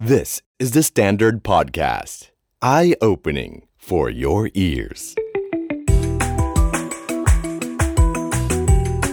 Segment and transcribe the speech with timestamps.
[0.00, 2.30] This is the Standard Podcast.
[2.62, 5.16] Eye opening for your ears.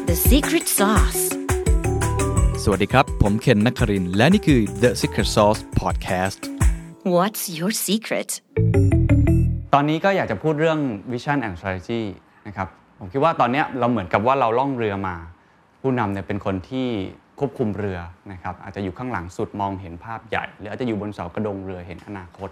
[0.05, 1.21] The secret sauce.
[2.63, 6.39] สวัสดีครับ ผมเคนนักครินทร์และนี่คือ The Secret Sauce Podcast
[7.15, 8.29] What's your secret?
[9.74, 10.79] ตอนนี้ก็อยากจะพูดเรื่อง
[11.12, 12.04] Vision and Strategy
[12.47, 12.67] นะครับ
[12.99, 15.15] ผมคิดว่าตอนเนี้ยเราเหมือนกับว่าเราล่องเรือมา
[15.81, 16.90] ผู้นำเนี่ยเป็นคนที่
[17.40, 17.99] ควบคุมเรือ
[18.31, 22.49] นะครับอาจจะอยู่ข้างหลังสุดมองเห็นภาพใหญ่ หรืออาจจะอยู่บนเสากระดงเรือเห็นอนาคต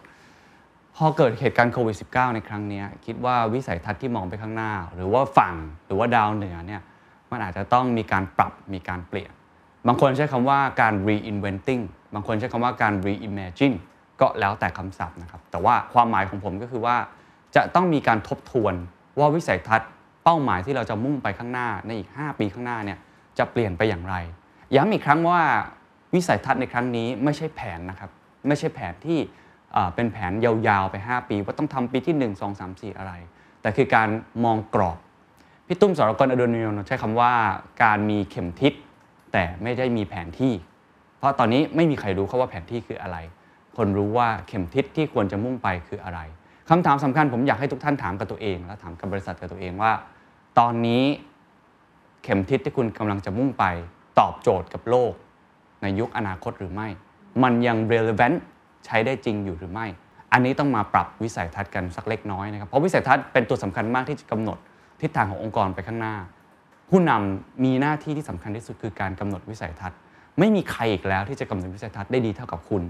[0.96, 5.55] พอเกิดเหตุการณ์โควิด -19 ในครั้งนี้คิดว่าวิสัยทัศน์ที่มองไปข้างหน้า หรือว่าฝั่ง
[5.86, 6.82] หรือว่าดาวเหนือเนี่ย
[7.32, 9.32] มันอาจจะต้องมีการปรับมีการเปลี่ยน
[9.88, 13.77] บางคนใช้คำว่าการ reinventing บางคนใช้คำว่าการ reimagine
[14.22, 16.98] ก็แล้วแต่คำศัพท์นะครับแต่ว่าความหมายของผมก็คือว่า
[17.55, 18.74] จะต้องมีการทบทวน
[19.20, 19.90] ว่าวิสัยทัศน์
[20.24, 22.98] เป้าหมายที่เราจะมุ่งไปข้างหน้าในอีก 5 ปีข้างหน้าเนี่ย
[23.38, 24.16] จะเปลี่ยนไปอย่างไร
[24.76, 25.41] ย้ำอีกครั้งว่า
[26.13, 28.09] วิสัยทัศน์ในครั้งนี้ไม่ใช่แผนนะครับ
[28.48, 29.20] ไม่ใช่แผนที่
[29.96, 33.13] เป็นแผนยาวๆไป 5 ปี ว่าต้องทำปีที่ 1 2 3 4 อะไร
[33.62, 34.07] แต่คือการ
[34.44, 34.98] มองกรอบ
[35.68, 37.34] พี่ตุ้มสรกรอดุลยนต์ใช้คำว่า
[37.84, 38.74] การมีเข็มทิศ
[39.32, 40.54] แต่ไม่ได้มีแผนที่
[41.18, 43.18] เพราะตอนนี้ไม่มีใครรู้เขาว่าแผนที่คืออะไร
[43.77, 46.20] คนรู้ว่าเข็มทิศที่ควรจะมุ่งไปคืออะไร
[46.70, 49.91] คำถามสำคัญผมอยากให้ทุกท่านถามกับตัวเอง และถามกับบริษัทกับตัวเองว่า
[50.60, 51.04] ตอนนี้
[52.24, 53.66] เข็มทิศที่คุณกำลังจะมุ่งไป
[54.20, 55.14] ตอบโจทย์กับโลก
[55.82, 56.88] ในยุคอนาคตหรือไม่
[57.44, 58.38] มันยัง relevant
[58.86, 59.88] ใช้ได้จริงอยู่หรือไม่
[60.34, 64.58] อันนี้ต้องมาปรับวิสัยทัศน์กันสักเล็กน้อยนะครับ เพราะวิสัยทัศน์เป็นตัวสำคัญมากที่จะกำหนด
[65.02, 66.16] ทิศทางขององค์กรไปข้างหน้า
[66.90, 69.97] ผู้นำมีหน้าที่ที่สำคัญที่สุดคือการกำหนดวิสัยทัศน์
[70.40, 72.84] ไม่มีใครอีกแล้วที่จะกำหนดวิสัยทัศน์ได้ดีเท่ากับคุณ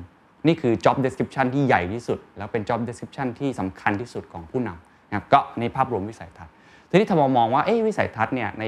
[0.48, 6.54] นี่คือ job description ที่ใหญ่ที่สุด แล้วเป็น job description ที่สำคัญที่สุดของผู้นำนะครับก็ในภาพรวมวิสัยทัศน์
[6.90, 8.64] ทีนี้ถ้ามองว่าเอ๊วิสัยทัศน์เนี่ยใน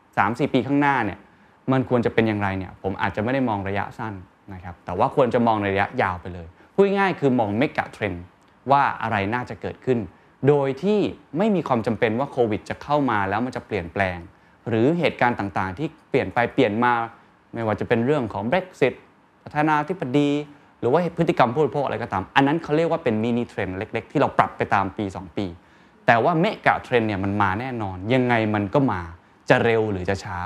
[0.00, 1.18] 3-4 ปีข้างหน้าเนี่ย
[1.72, 4.14] มันควรจะเป็นอย่างไรเนี่ยผมอาจจะไม่ได้มองระยะสั้น
[4.54, 8.24] นะครับแต่ว่าควรจะมองในระยะยาวไปเลยพูดง่ายคือมองเมกะเทรนด์
[8.70, 9.98] ว่าอะไรน่าจะเกิดขึ้น
[10.48, 11.00] โดยที่
[11.38, 14.18] ไม่มีความจำเป็นว่าโควิดจะเข้ามาแล้วมันจะเปลี่ยนแปลง
[14.68, 16.92] หรือเหตุการณ์ต่างๆ ที่เปลี่ยนไปเปลี่ยนมา
[17.54, 18.94] ไม่ว่าจะเป็นเรื่องของ Brexit
[19.44, 20.30] ประธานาธิบดี
[20.80, 25.46] หรือว่าพฤติกรรมผู้บริโภคอะไรก็ตาม อันนั้นเขาเรียกว่าเป็น mini trend เล็ก ๆ ที่เราปรับไปตามปี 2 ปี
[26.06, 29.00] แต่ว่า mega trend เนี่ยมันมาแน่นอน ยังไงมันก็มา
[29.50, 30.38] จะเร็วหรือจะช้า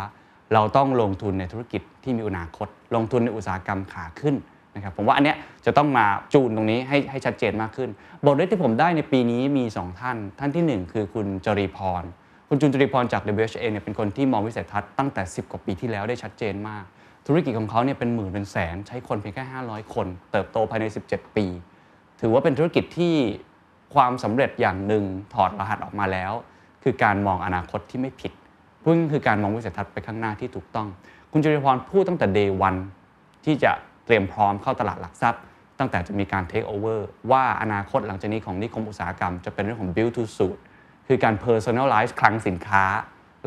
[0.52, 4.34] เราต้องลงทุนในธุรกิจที่มีอนาคต ลงทุนในอุตสาหกรรมขาขึ้น
[4.74, 7.90] นะครับผมว่าอันเนี้ยจะต้องมาจูนตรงนี้ให้ให้ชัดเจนมากขึ้น
[8.24, 12.02] บทเรียนที่ผมได้ในปีนี้มี 2 ท่าน ท่านทีหนึ่1 คือคุณจรีพร
[12.48, 16.84] คุณจุนจรีพรจาก WHA เนี่ยเป็นคนที่มองวิสัยทัศน์ตั้งแต่ 10 กว่าปีที่แล้วได้ชัดเจนมาก
[17.26, 21.46] ธุรกิจของเขาเนี่ยเป็นหมื่นเป็นแสน ใช้คนเพียงแค่ 500 คน เติบโตภายใน 17 ปี
[22.20, 23.14] ถือว่าเป็นธุรกิจที่
[23.94, 26.32] ความสำเร็จอย่างหนึ่งถอดรหัสออกมาแล้ว
[26.82, 28.32] คือการมองอนาคตที่ไม่ผิด
[28.84, 30.88] พูดง่ายๆคือการมองวิสัยทัศน์ไปข้างหน้าที่ถูกต้อง
[31.32, 32.78] คุณจริพรพูดตั้งแต่ day one
[33.44, 33.72] ที่จะ
[34.04, 35.40] เตรียมพร้อมเข้าตลาดหลักทรัพย์
[35.78, 37.00] ตั้งแต่จะมีการ take over
[37.30, 40.58] ว่าอนาคตหลังจากนี้ของนิคมอุตสาหกรรมจะเป็นเรื่องของ build to suit
[41.06, 42.84] คือการ personalize คลังสินค้า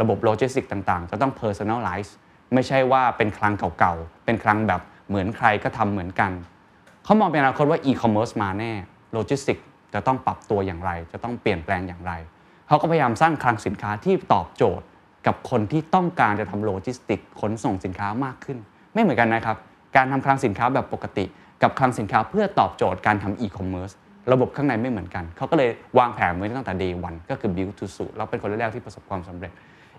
[0.01, 2.09] ระบบโลจิสติกต่างๆ จะต้อง personalize
[2.53, 6.31] ไม่ใช่ว่าเป็นคลังเก่าๆ เป็นคลังแบบเหมือนใครก็ทำเหมือนกัน
[7.03, 8.71] เขามองเป็นอนาคตว่า e-commerce มาแน่
[9.13, 9.57] โลจิสติก
[9.93, 12.13] จะต้องปรับตัวอย่างไร จะต้องเปลี่ยนแปลงอย่างไร
[12.67, 14.85] เขาก็พยายามสร้างคลังสินค้าที่ตอบโจทย์
[15.25, 18.57] กับคนที่ต้องการจะทำโลจิสติกขนส่งสินค้ามากขึ้น
[18.93, 19.57] ไม่เหมือนกันนะครับ
[19.95, 21.25] การทำคลังสินค้าแบบปกติ
[21.61, 23.93] กับคลังสินค้าเพื่อตอบโจทย์การทำ e-commerce
[24.31, 25.69] ระบบข้างในไม่เหมือนกัน เขาก็เลย
[25.99, 29.51] วางแผนไว้ตั้งแต่ day one ก็คือ build to suit แล้วเป็นคนแรกที่ประสบความสำเร็จ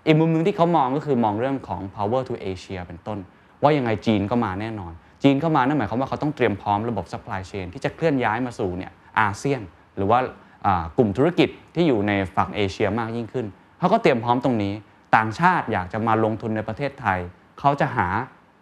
[0.05, 3.17] อีกมุมหนึ่งที่เขามองก็คือมองเรื่องของ power to Asia เป็นต้น
[3.63, 4.93] ว่ายังไงจีนก็มาแน่นอน
[5.23, 9.61] จีนเข้ามานั่นหมายความว่าเขาต้องเตรียมพร้อมระบบ supply chain ที่จะเคลื่อนย้ายมาสู่เนี่ยอาเซียน
[9.97, 10.19] หรือว่า
[10.65, 13.45] อ่ากลุ่มธุรกิจที่อยู่ในฝั่งเอเชียมากยิ่งขึ้น
[13.79, 14.73] เขาก็เตรียมพร้อมตรงนี้
[15.15, 17.19] ต่างชาติอยากจะมาลงทุนในประเทศไทย
[17.59, 18.07] เขาจะหา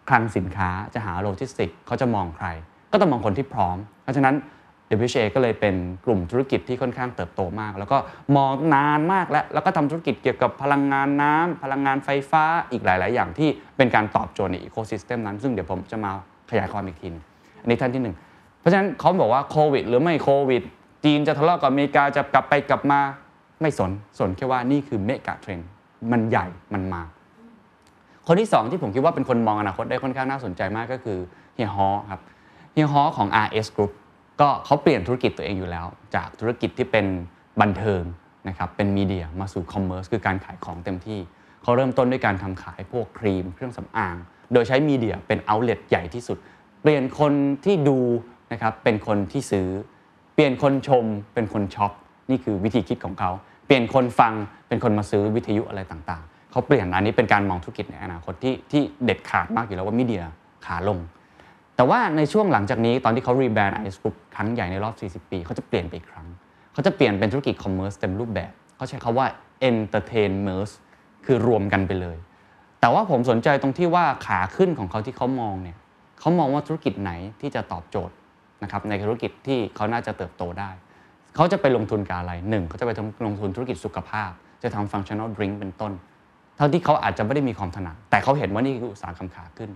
[0.08, 2.46] คลังสินค้าจะหาโลจิสติกเขาจะมองใคร
[2.92, 4.34] ก็ต้องมองคนที่พร้อม เพราะฉะนั้น
[4.96, 7.98] WHA ก็เลยเป็นกลุ่มธุรกิจที่ค่อนข้างเติบโตมาก แล้วก็
[8.36, 16.10] มองนานมากแล้วแล้วก็ทำธุรกิจเกี่ยวกับพลังงานน้ำพลังงานไฟฟ้าอีกหลาย ๆ อย่างที่เป็นการตอบโจทย์ในอีโคซิสเต็มนั้น ซึ่งเดี๋ยวผมจะมา
[16.50, 17.24] ขยายความอีกทีนึง
[17.62, 18.16] อันนี้ท่านที่หนึ่ง
[18.60, 20.62] เพราะฉะนั้นเขาบอกว่าโควิดหรือไม่โควิด
[21.04, 23.00] จีนจะทะเลาะกับอเมริกาจะกลับไปกลับมา
[23.60, 25.68] ไม่สนสนแค่ว่านี่คือเมกะเทรนด์
[26.12, 27.02] มันใหญ่มันมา
[28.26, 31.18] คนที่ 2 ที่ผมคิดว่าเป็นคนมองอนาคตได้ค่อนข้างน่าสนใจมากก็คือ
[31.54, 32.20] เฮียฮอครับ
[32.72, 33.92] เฮียฮอของ RS Group
[34.40, 37.06] ก็เขาเปลี่ยนธุรกิจตัวเองอยู่แล้ว จากธุรกิจที่เป็น
[37.60, 38.02] บันเทิง
[38.48, 41.20] นะครับเป็นมีเดียมาสู่คอมเมอร์สคือการขายของเต็มที่
[41.62, 44.16] เขาเริ่มต้นด้วยการทำขายพวกครีม เครื่องสำอาง
[44.52, 46.38] โดยใช้มีเดียเป็นเอาเล t ใหญ่ที่สุด
[46.82, 47.32] เปลี่ยนคน
[47.64, 47.98] ที่ดู
[48.52, 49.68] นะครับเป็นคนที่ซื้อ
[50.34, 51.04] เปลี่ยนคนชม
[51.34, 51.92] เป็นคนช็อป
[52.30, 53.30] นี่คือวิธีคิดของเขา
[53.68, 54.32] เปลี่ยนคนฟัง
[54.68, 60.24] เป็นคนมาซื้อวิทยุอะไรต่างๆ เขาเปลี่ยนอันนี้เป็นการมองธุรกิจในอนาคตที่ที่เด็ดขาดมากอยู่แล้วว่า media
[60.66, 60.98] ขาลง
[61.76, 66.26] แต่ว่าในช่วงหลังจากนี้ตอนที่เขา rebrand RS Group ครั้งใหญ่ในรอบ 40 ปี เขาจะเปลี่ยนไปอีกครั้ง
[66.72, 69.26] เขาจะเปลี่ยนเป็นธุรกิจ commerce เต็มรูปแบบ เขาใช้คำว่า
[69.70, 70.70] entertainmerce
[71.26, 72.16] คือรวมกันไปเลย
[72.80, 75.76] แต่ว่าผมสนใจตรงที่ว่าขาขึ้นของเขาที่เขามองเนี่ย
[76.20, 78.14] เขามองว่าธุรกิจไหนที่จะตอบโจทย์
[78.62, 80.70] นะครับในธุรกิจที่เขาน่าจะเติบโตได้
[81.38, 82.92] เขาจะไปลงทุนกับอะไรหนึ่งเขาจะไป
[83.26, 84.30] ลงทุนธุรกิจสุขภาพ
[84.62, 85.92] จะทำ functional drink เป็นต้น
[86.56, 89.70] ทั้งที่เขาอาจจะไม่ได้มีความถนัดแต่เขาเห็นว่านี่คืออุตสาหกรรมขาขึ้น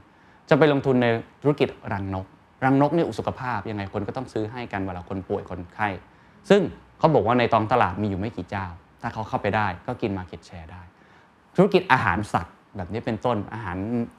[0.49, 1.07] จะไปลงทุนใน
[1.43, 2.27] ธุรกิจรังนก
[2.65, 5.89] รังนกนี่อุสุขภาพยังไงคนก็ต้องซื้อให้กันเวลาคนป่วยคนไข้
[6.51, 6.61] ซึ่ง
[6.99, 8.67] เขาบอกว่าในท้องตลาดมีอยู่ไม่กี่เจ้า
[9.01, 10.83] ถ้าเขาเข้าไปได้ก็กิน market share ได้
[11.57, 13.77] ธุรกิจอาหารสัตว์แบบนี้เป็นต้นอาหาร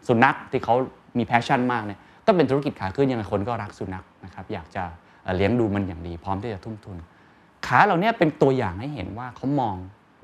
[0.07, 0.75] สุนัขที่เขา
[1.18, 4.84] มี passion มากเนี่ยก็เป็นธุรกิจขาขึ้นยังไงคนก็รักสุนัขนะครับอยากจะ
[5.38, 6.98] เลี้ยงดูมันอย่างดีพร้อมที่จะทุ่มทุน
[7.68, 9.75] ขาเหล่านี้เป็นตัวอย่างให้เห็นว่าเขามอง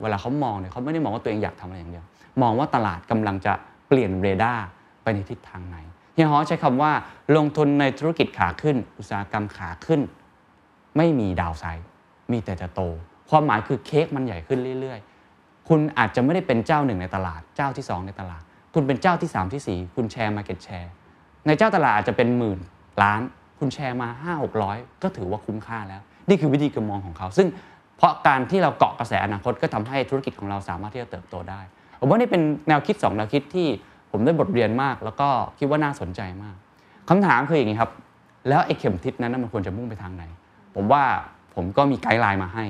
[0.02, 2.06] เวลาเขามองเนี่ยเขาไม่ได้มองว่าตัวเองอยากทำอะไรอย่างเดียว
[2.42, 3.54] มองว่าตลาดกำลังจะ
[3.88, 4.66] เปลี่ยนเรดาร์
[5.04, 5.78] ไปในทิศทางไหน
[6.14, 6.92] เฮียฮ้อใช้คำว่า
[7.36, 10.02] ลงทุนในธุรกิจขาขึ้น อุตสาหกรรมขาขึ้น
[10.98, 11.88] ไม่มี downside
[12.32, 12.82] มีแต่จะโต
[13.30, 15.00] ความหมายคือเค้กมันใหญ่ขึ้นเรื่อย
[15.34, 18.42] ๆ คุณอาจจะไม่ได้เป็นเจ้าหนึ่งในตลาด เจ้าที่ 2 ในตลาด
[18.74, 20.92] คุณเป็นเจ้าที่ 3 ที่ 4 คุณแชร์ market share
[21.48, 22.60] ในเจ้าตลาดอาจจะเป็นหมื่น
[23.04, 23.22] ล้าน
[23.60, 27.48] คุณแชร์มา 5 600 ก็ถือว่าคุ้มค่าแล้ว นี่คือวิธีการมองของเขา ซึ่ง
[27.98, 31.62] เพราะการที่เราเกาะกระแสอนาคตก็ทำให้ธุรกิจของเราสามารถที่จะเติบโตได้
[32.00, 33.68] ผมว่านี่เป็นแนวคิด2แนวคิดที่
[34.12, 35.28] ผมได้บทเรียนมาก แล้วก็
[35.60, 36.56] คิดว่าน่าสนใจมาก
[37.10, 37.92] คำถามคืออย่างนี้ครับ
[38.50, 40.24] แล้วไอ้เข็มทิศนั้นมันควรจะมุ่งไปทางไหน
[40.76, 41.04] ผมว่า
[41.56, 42.66] ผมก็มีไกด์ไลน์มาให้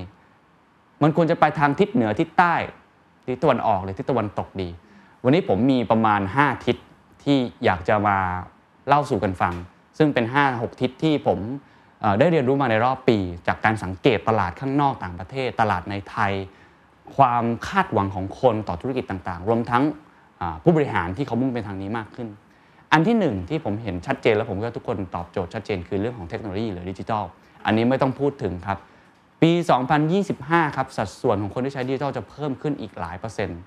[1.02, 2.54] มันควรจะไปทางทิศเหนือทิศใต้
[3.26, 4.68] ทิศตะวันออกหรือทิศตะวันตกดี
[5.24, 6.76] วันนี้ผมมีประมาณ 5 ทิศ
[7.24, 8.16] ที่อยากจะมา
[8.88, 9.54] เล่าสู่กันฟัง
[9.98, 11.38] ซึ่งเป็น 5-6 ทิศที่ผม
[12.18, 16.32] ได้เรียนรู้มาในรอบปี จากการสังเกตตลาดข้างนอกต่างประเทศ ตลาดในไทย
[17.16, 19.82] ความคาดหวังของคนต่อธุรกิจต่างๆ รวมทั้ง
[20.62, 22.28] ผู้บริหารที่เขามุ่งเป็นทางนี้มากขึ้น
[22.92, 27.24] อันที่หนึ่งที่ผมเห็นชัดเจนแล้วผมก็ทุกคนตอบโจทย์ชัดเจนคือเรื่องของเทคโนโลยีหรือดิจิทัล
[27.64, 28.78] อันนี้ไม่ต้องพูดถึงครับ
[29.42, 29.52] ปี
[30.14, 33.60] 2025 ครับสัดส่วนของคนที่ใช้ดิจิทัลจะเพิ่มขึ้นอีกหลายเปอร์เซ็นต์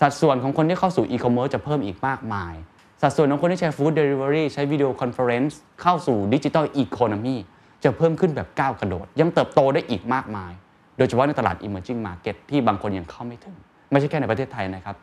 [0.00, 2.54] สัดส่วนของคนที่เข้าสู่อีคอมเมิร์ซจะเพิ่มอีกมากมาย
[3.02, 7.36] สัดส่วนของคนที่ใช้ food delivery ใช้ video conference เข้าสู่ digital economy
[7.84, 10.52] จะเพิ่มขึ้นแบบก้าวกระโดด ยังเติบโตได้อีกมากมาย
[10.96, 13.56] โดยเฉพาะในตลาด emerging market ที่บางคนยังเข้าไม่ถึง
[13.90, 14.96] ไม่ใช่แค่ในประเทศไทยนะครับ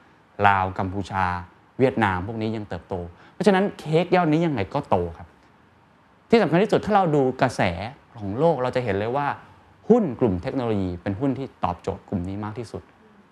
[0.47, 1.25] ลาวกัมพูชา
[1.79, 2.95] เวียดนามพวกนี้ยังเติบโต
[3.33, 5.27] เพราะฉะนั้นเค้กก้อนนี้ยังไงก็โตครับ
[6.29, 7.61] ที่สำคัญที่สุดถ้าเราดูกระแส
[8.19, 9.27] ของโลกเราจะเห็นเลยว่า
[9.89, 12.81] หุ้นกลุ่มเทคโนโลยีเป็นหุ้นที่ตอบโจทย์กลุ่มนี้มากที่สุด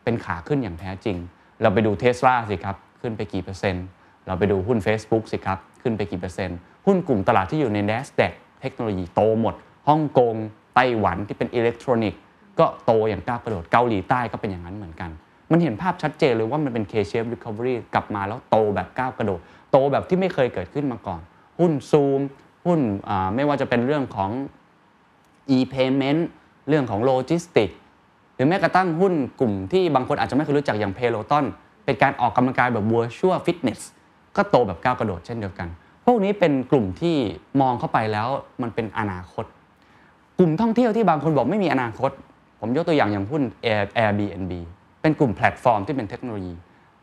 [0.03, 1.17] เป็นขาขึ้นอย่างแท้จริง
[1.61, 3.85] เราไปดูเทสลาสิครับขึ้นไปกี่เปอร์เซ็นต์
[4.27, 8.31] เราไปดูหุ้น Facebook สิครับขึ้นไปกี่เปอร์เซ็นต์หุ้นกลุ่มตลาดที่อยู่ใน NASDAQ
[8.63, 9.55] เทคโนโลยีโตหมด
[9.87, 10.35] ฮ่องกง
[10.75, 12.19] ไต้หวันที่เป็นอิเล็กทรอนิกส์
[12.59, 15.09] ก็โตอย่างก้าวกระโดดเกาหลีใต้ก็เป็นอย่างนั้นเหมือนกัน
[15.51, 19.39] มันเห็นภาพชัดเจนเลยว่ามันเป็น K-shape recovery กลับมาแล้วโตแบบก้าวกระโดด
[19.71, 21.21] โตแบบที่ไม่เคยเกิดขึ้นมาก่อน
[21.59, 22.21] หุ้นซูม
[22.65, 22.79] หุ้น
[23.35, 24.31] ไม่ว่าจะเป็นเรื่องของ
[25.57, 26.21] e-payment
[26.69, 27.69] เรื่องของโลจิสติกส์
[28.35, 31.45] หรือแม้กระทั่งหุ้นกลุ่มที่บางคนอาจจะไม่เคยรู้จักอย่าง Peloton
[31.85, 33.79] เป็นการออกกำลังกายแบบ virtual fitness
[34.35, 35.67] ก็โตแบบก้าวกระโดดเช่นเดียวกัน
[36.05, 37.15] พวกนี้เป็นกลุ่มที่
[37.61, 38.27] มองเข้าไปแล้ว
[38.61, 39.45] มันเป็นอนาคต
[40.39, 42.11] กลุ่มท่องเที่ยวที่บางคนบอกไม่มีอนาคต
[42.59, 43.43] ผมยกตัวอย่างอย่างหุ้น
[43.97, 44.53] Airbnb
[45.01, 46.53] เป็นกลุ่มแพลตฟอร์มที่เป็นเทคโนโลยี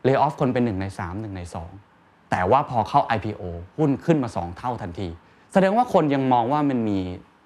[0.03, 1.41] lay off คนเป็น1ใน3 1ใน
[1.85, 3.41] 2 แต่ว่าพอเข้า IPO
[3.77, 5.07] หุ้นขึ้นมา 2 เท่าทันที
[5.53, 6.99] แสดงว่าคนยังมองว่ามันมี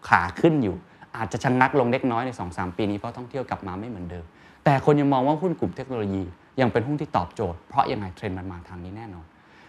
[0.07, 0.75] ขาขึ้นอยู่
[1.17, 4.25] อาจจะชะงักลงเล็กน้อยใน 2-3 ปีนี้เพราะท่องเที่ยวกลับมาไม่เหมือนเดิม
[4.65, 6.23] แต่คนยังมองว่าหุ้นกลุ่มเทคโนโลยี
[6.61, 9.25] ยังเป็นหุ้นที่ตอบโจทย์เพราะยังไงเทรนด์มันมาทางนี้แน่นอน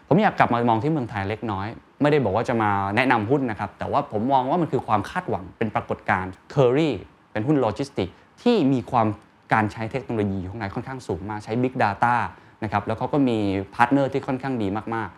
[0.09, 1.67] ผมอยากกลับมามองที่เมืองไทยเล็กน้อย
[2.03, 6.95] ไม่ได้บอกว่าจะมาแนะนำหุ้นนะครับ แต่ว่าผมมองว่ามันคือความคาดหวังเป็นปรากฏการณ์เคอรี่
[7.33, 8.09] เป็นหุ้นโลจิสติกส์
[8.43, 9.07] ที่มีความ
[9.53, 12.15] การใช้เทคโนโลยีข้างในค่อนข้างสูงมากใช้ Big Data
[12.63, 13.39] นะครับแล้วเขาก็มี
[13.75, 15.09] partner ที่ค่อนข้างดีมาก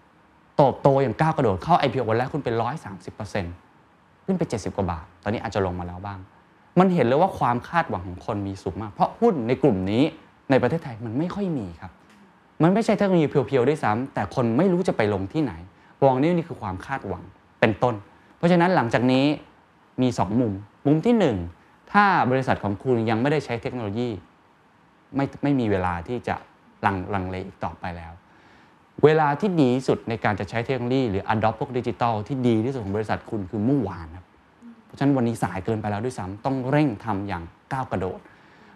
[0.00, 2.54] ๆโตโตอย่างก้าวกระโดดเข้า IPO วันแรกขึ้นเป็น
[3.40, 6.18] 130%ขึ้นไป 70 กว่าบาท ตอนนี้อาจจะลงมาแล้วบ้าง
[6.78, 10.02] มันเห็นเลยว่าความคาดหวังของคนมีสูงมาก เพราะหุ้นในกลุ่มนี้
[10.50, 11.92] ในประเทศไทยมันไม่ค่อยมีครับ
[12.62, 15.52] มันไม่ใช่เทคโนโลยี pure ๆด้วยซ้ำแต่คนไม่รู้จะไปลงที่ไหน
[16.02, 17.22] มองนี่นี่คือความคาดหวัง
[17.60, 17.94] เป็นต้น
[18.36, 19.24] เพราะฉะนั้นหลังจากนี้
[20.02, 20.52] มี 2 มุม
[20.86, 21.14] มุมที่
[21.54, 24.08] 1 ถ้าบริษัทของคุณยังไม่ได้ใช้เทคโนโลยี
[25.16, 26.34] ไม่ไม่มีเวลาที่จะ
[26.86, 28.12] ลังลังเลอีกต่อไปแล้ว
[29.04, 34.26] เวลาที่ดีที่สุดในการจะใช้เทคโนโลยีหรือ adopt พวกดิจิตอลที่ดีที่สุดของบริษัทคุณคือเมื่อวานครับ
[34.86, 37.42] เพราะฉะนั้นวันนี้สายเกินไปแล้วด้วยซ้ำต้องเร่งทำอย่าง
[37.72, 38.18] ก้าวกระโดด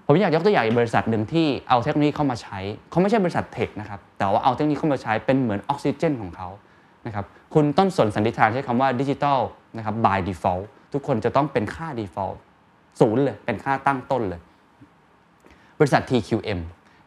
[0.06, 2.58] ผมอยากยกตัวอย่างบริษัทหนึ่งที่เอาเทคโนโลยีเข้ามาใช้
[2.90, 6.48] เขาไม่ใช่บริษัทเทคนะครับแต่ว่าเอาเทคโนโลยีเข้ามาใช้เป็นเหมือนออกซิเจนของเขา
[7.06, 9.40] นะครับคุณต้นสนสันนิษฐานใช้คำว่าดิจิตอล
[9.76, 12.36] นะครับ by default ทุกคนจะต้องเป็นค่า default
[13.00, 14.40] ศูนย์เลยเป็นค่าตั้งต้นเลย
[15.78, 16.60] บริษัท TQM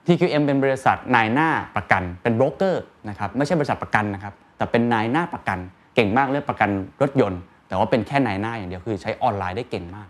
[0.05, 5.59] TQM เป็นบริษัทนายหน้าประกัน เป็นโบรกเกอร์นะครับไม่ใช่บริษัทประกันนะครับแต่เป็นนายหน้าประกัน
[5.95, 6.69] เก่งมากเรื่องประกัน
[7.01, 10.07] รถยนต์ แต่ว่าเป็นแค่นายหน้าอย่างเดียวคือใช้ออนไลน์ได้เก่งมาก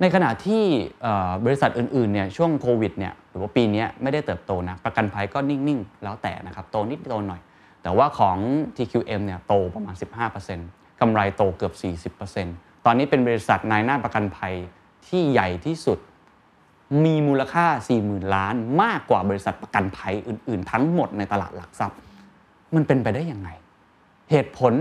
[0.00, 0.62] ในขณะที่
[1.44, 7.40] บริษัทอื่นๆเนี่ยช่วงโควิดเนี่ยหรือว่าปีนี้ไม่ได้เติบโตนะประกันภัยก็นิ่ง ๆ แล้วแต่นะครับโตนิดโตหน่อย
[7.82, 8.36] แต่ว่าของ
[8.76, 9.94] TQM เนี่ยโตประมาณ
[10.48, 14.54] 15%กำไรโตเกือบ 40%ตอนนี้เป็นบริษัทนายหน้าประกันภัย
[15.06, 15.98] ที่ใหญ่ที่สุด
[17.04, 17.66] มีมูลค่า
[18.00, 21.98] 40,000 ล้าน มากกว่าบริษัทประกันภัยอื่น ๆ ทั้งหมดในตลาดหลักทรัพย์
[22.74, 23.48] มันเป็นไปได้ยังไง
[24.30, 24.74] เหตุผล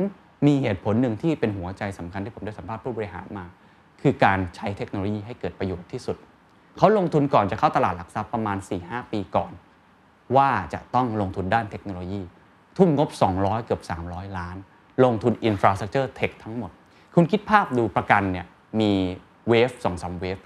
[0.47, 3.45] มีเหตุผลหนึ่งที่เป็นหัวใจสำคัญที่ผมได้สัมภาษณ์ผู้บริหารมา
[4.01, 6.17] คือการใช้เทคโนโลยีให้เกิดประโยชน์ที่สุด
[6.77, 9.51] เขาลงทุนก่อนจะเข้าตลาดหลักทรัพย์ประมาณ 4-5 ปีก่อน
[10.35, 12.21] ว่าจะต้องลงทุนด้านเทคโนโลยี
[12.77, 14.55] ทุ่มงบ 200 เกือบ 300 ล้าน
[15.03, 16.71] ลงทุน infrastructure tech ทั้งหมด
[17.15, 18.45] คุณคิดภาพดูประกันเนี่ย
[18.79, 18.91] มี
[19.49, 20.37] wave สองสาม wave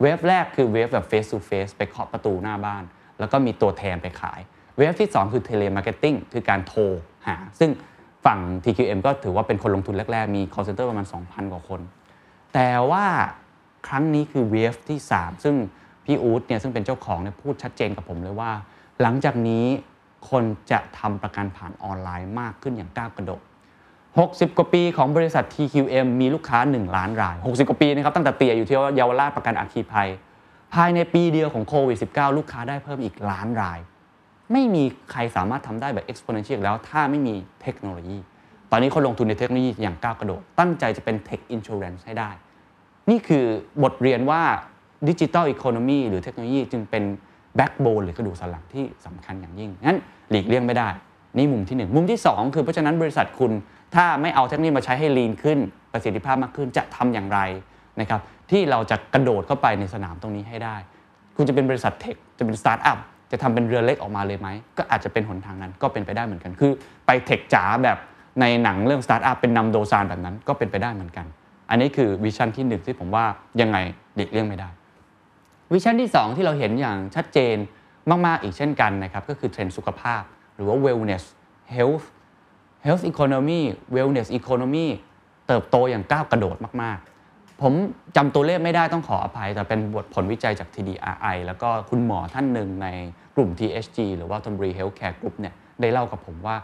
[0.00, 2.82] wave แรกคือ wave แบบ face to face ไปเคาะประตูหน้าบ้าน
[3.18, 4.40] แล้วก็มีตัวแทนไปขาย
[4.76, 6.82] wave ที่ 2 คือ telemarketing คือการโทร
[7.26, 7.70] หา ซึ่ง
[8.24, 11.80] ฝั่ง TQM ก็ถือว่าเป็นคนลงทุนแรก ๆ มี call center ประมาณ 2,000 กว่าคน
[12.54, 13.06] แต่ว่า
[13.88, 15.56] ครั้งนี้คือเวฟที่ 3 ซึ่ง
[16.04, 18.52] พี่อู๊ดเนี่ยซึ่งเป็นเจ้าของเนี่ยพูดชัดเจนกับผมเลยว่า
[19.02, 19.66] หลังจากนี้
[20.30, 23.42] คนจะทำประกันผ่านออนไลน์มากขึ้นอย่างก้าวกระโดด
[23.98, 30.08] 60 กว่าปีของบริษัท TQM มีลูกค้า 1 ล้านราย 60 กว่าปีนะครับตั้งแต่เตี่ยอยู่ที่เยาวราชประกันอัคคีภัย
[30.74, 33.78] ภายในปีเดียวของโควิด -19 ลูกค้าได้เพิ่มอีกล้านราย
[34.52, 38.18] ไม่มีใครสามารถทำได้แบบ exponential แล้วถ้าไม่มีเทคโนโลยี
[38.70, 42.30] ตอนนี้เขาลงทุนในเทคโนโลยีอย่างก้าวกระโดด ตั้งใจจะเป็น tech insurance ให้ได้
[43.10, 43.44] นี่คือ
[43.82, 44.42] บทเรียนว่า
[45.08, 47.04] digital economy หรือเทคโนโลยีจึงเป็น
[47.56, 49.98] backbone หรือกระดูกสันหลังที่สำคัญอย่างยิ่ง งั้น
[50.30, 50.88] หลีกเลี่ยงไม่ได้
[51.36, 53.52] นี่มุมที่ 1 มุมที่ 2 คือเพราะฉะนั้นบริษัทคุณ
[53.94, 55.58] ถ้าไม่เอาเทคโนโลยีมาใช้ให้ lean ขึ้น
[55.92, 57.40] ประสิทธิภาพมากขึ้นจะทำอย่างไร
[58.00, 60.76] นะครับที่เราจะกระโดดเข้าไปในสนามตรงนี้ให้ได้
[61.36, 62.98] คุณจะเป็นบริษัท tech จะเป็นสตาร์ทอัพ
[63.30, 64.48] จะทำเป็นเรือเล็กออกมาเลยไหม
[64.78, 66.72] ก็อาจจะเป็นหนทางนั้นก็เป็นไปได้เหมือนกันคือ
[67.06, 67.98] ไป tech จ๋าแบบ
[68.40, 71.26] ในหนังเรื่องสตาร์ทอัพเป็นนัมโดซานแบบนั้นก็เป็นไปได้เหมือนกัน
[71.70, 73.24] อันนี้คือ vision ที่หนึ่งที่ผมว่า
[73.60, 73.78] ยังไง
[74.16, 74.68] หลีกเลี่ยงไม่ได้
[75.72, 77.56] vision ที่ 2 ที่เราเห็นอย่างชัดเจน
[78.26, 80.22] มาก ๆ อีกเช่นกันนะครับก็คือเทรนด์สุขภาพ
[80.54, 81.24] หรือว่า wellness
[81.74, 82.04] health
[82.86, 83.60] health economy
[83.94, 84.86] wellness economy
[85.48, 86.98] เติบโตอย่างก้าวกระโดดมาก
[87.30, 87.72] ๆ ผม
[88.16, 92.88] จำตัวเลขไม่ได้ต้องขออภัย แต่เป็นบทผลวิจัยจาก TDRI แล้วก็คุณหมอท่านหนึ่งใน
[93.36, 96.56] กลุ่ม THG หรือว่า t o m b r y Healthcare Group เนี่ยได้เล่ากับผมว่า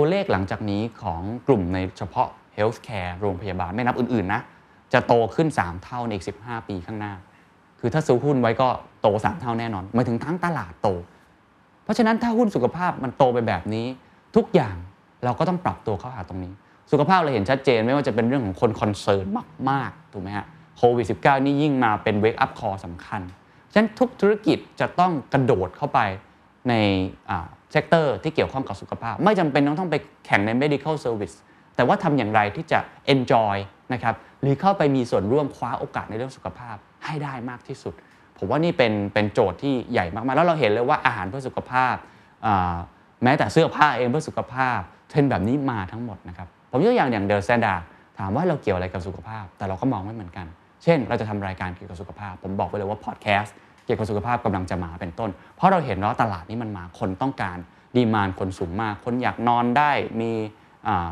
[0.00, 4.40] ตัวเลขหลังจากนี้ของกลุ่มในเฉพาะ Healthcare โรงพยาบาลไม่นับอื่นๆนะ
[4.92, 7.12] จะโตขึ้น 3 เท่าในอีก 15 ปีข้างหน้า
[7.80, 8.68] คือถ้าซื้อหุ้นไว้ก็
[9.02, 10.88] โต 3 เท่าแน่นอนหมายถึงทั้งตลาดโต
[11.84, 13.86] เพราะฉะนั้นถ้าหุ้นสุขภาพมันโตไปแบบนี้
[14.36, 14.76] ทุกอย่าง
[15.24, 16.52] เราก็ต้องปรับตัวเข้าหาตรงนี้
[16.90, 19.24] สุขภาพเราเห็นชัดเจนไม่ว่าจะเป็นเรื่องของคนคอนเซิร์น
[19.70, 23.20] มากๆถูกไหมฮะโควิด -19 นี่ยิ่งมาเป็นเวกอัพคอสำคัญ
[23.72, 26.00] ฉะนั้นทุกธุรกิจจะต้องกระโดดเข้าไป
[26.68, 26.74] ใน
[27.72, 29.96] sector ที่เกี่ยวข้องกับสุขภาพ ไม่จำเป็นต้องต้องไป
[30.26, 31.36] แข่งใน medical service
[31.76, 32.78] แต่ว่าทำอย่างไรที่จะ
[33.14, 33.56] enjoy
[33.92, 37.94] นะครับหรือเข้าไปมีส่วนร่วมคว้าโอกาสในเรื่องสุขภาพให้ได้มากที่สุด
[38.38, 41.94] ผมว่านี่เป็นเป็นโจทย์ที่ใหญ่มากๆ แล้วเราเห็นเลยว่าอาหารเพื่อสุขภาพ
[43.22, 47.74] แม้แต่เสื้อผ้าเองเพื่อสุขภาพ เทรนด์แบบนี้มาทั้งหมดนะครับผมยกอย่างอย่าง THE STANDARD
[48.18, 50.46] ถามว่าเราเกี่ยวอะไรกับสุขภาพ แต่เราก็มองไม่เหมือนกัน
[50.82, 53.54] เช่น เราจะทำรายการเกี่ยวกับสุขภาพ ผมบอกไปเลยว่าพอดแคสต์
[53.88, 57.58] เกี่ยวกับสุขภาพกำลังจะมาเป็นต้น เพราะเราเห็นว่าตลาดนี้มันมาคนต้องการ
[57.96, 60.32] ดีมานคนสูงมาก คนอยากนอนได้มี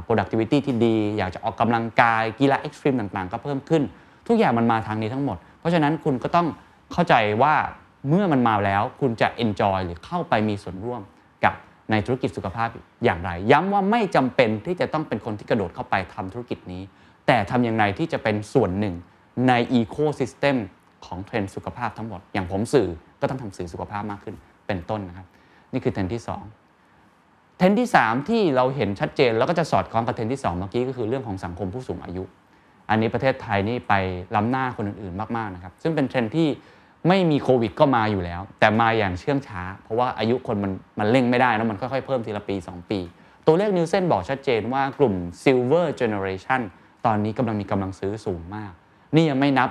[0.06, 3.82] productivity ที่ดี อยากจะออกกำลังกายกีฬาเอ็กซ์ตรีมต่างๆ ก็เพิ่มขึ้น
[4.26, 6.46] ทุกอย่างมันมาทางนี้ทั้งหมด เพราะฉะนั้นคุณก็ต้อง
[6.92, 7.54] เข้าใจว่า
[8.08, 11.00] เมื่อมันมาแล้วคุณจะ enjoy หรือเข้าไปมีส่วนร่วม
[11.44, 11.54] กับ
[11.90, 12.68] ในธุรกิจสุขภาพ
[13.04, 16.82] อย่างไร ย้ำว่าไม่จำเป็นที่จะต้องเป็นคนที่กระโดดเข้าไปทำธุรกิจนี้
[17.26, 18.94] แต่ทำอย่างไรที่จะเป็นส่วนหนึ่ง
[19.48, 20.56] ใน ecosystem
[21.06, 22.88] ของเทรนด์สุขภาพทั้งหมด อย่างผมสื่อ
[23.20, 24.34] ก็ต้องทำสื่อสุขภาพมากขึ้น
[24.66, 25.26] เป็นต้นนะครับ
[25.72, 26.22] นี่คือเทรนด์ที่
[26.86, 32.24] 2 เทรนด์ที่ 3 ที่เราเห็นชัดเจน แล้วก็จะสอดคล้องกับเทรนด์ที่ 2 เมื่อกี้ก็คือเรื่องของสังคมผู้สูงอายุ
[32.90, 33.94] อันนี้ประเทศไทยนี่ไป
[34.34, 36.48] ล้ำหน้าคนอื่นๆมากๆนะครับซึ่งเป็นเทรนด์ที่
[37.08, 42.98] ไม่มีโควิดก็มาอยู่แล้ว แต่มาอย่างเชื่องช้า เพราะว่าอายุคนมันมันเร่งไม่ได้แล้วมันค่อยๆเพิ่มทีละปี 2 ปี
[43.46, 46.60] ตัวเลขนิวเซนบอกชัดเจนว่ากลุ่ม Silver Generation
[47.06, 48.72] ตอนนี้กำลังมีกำลังซื้อสูงมาก
[49.14, 49.70] นี่ยังไม่นับ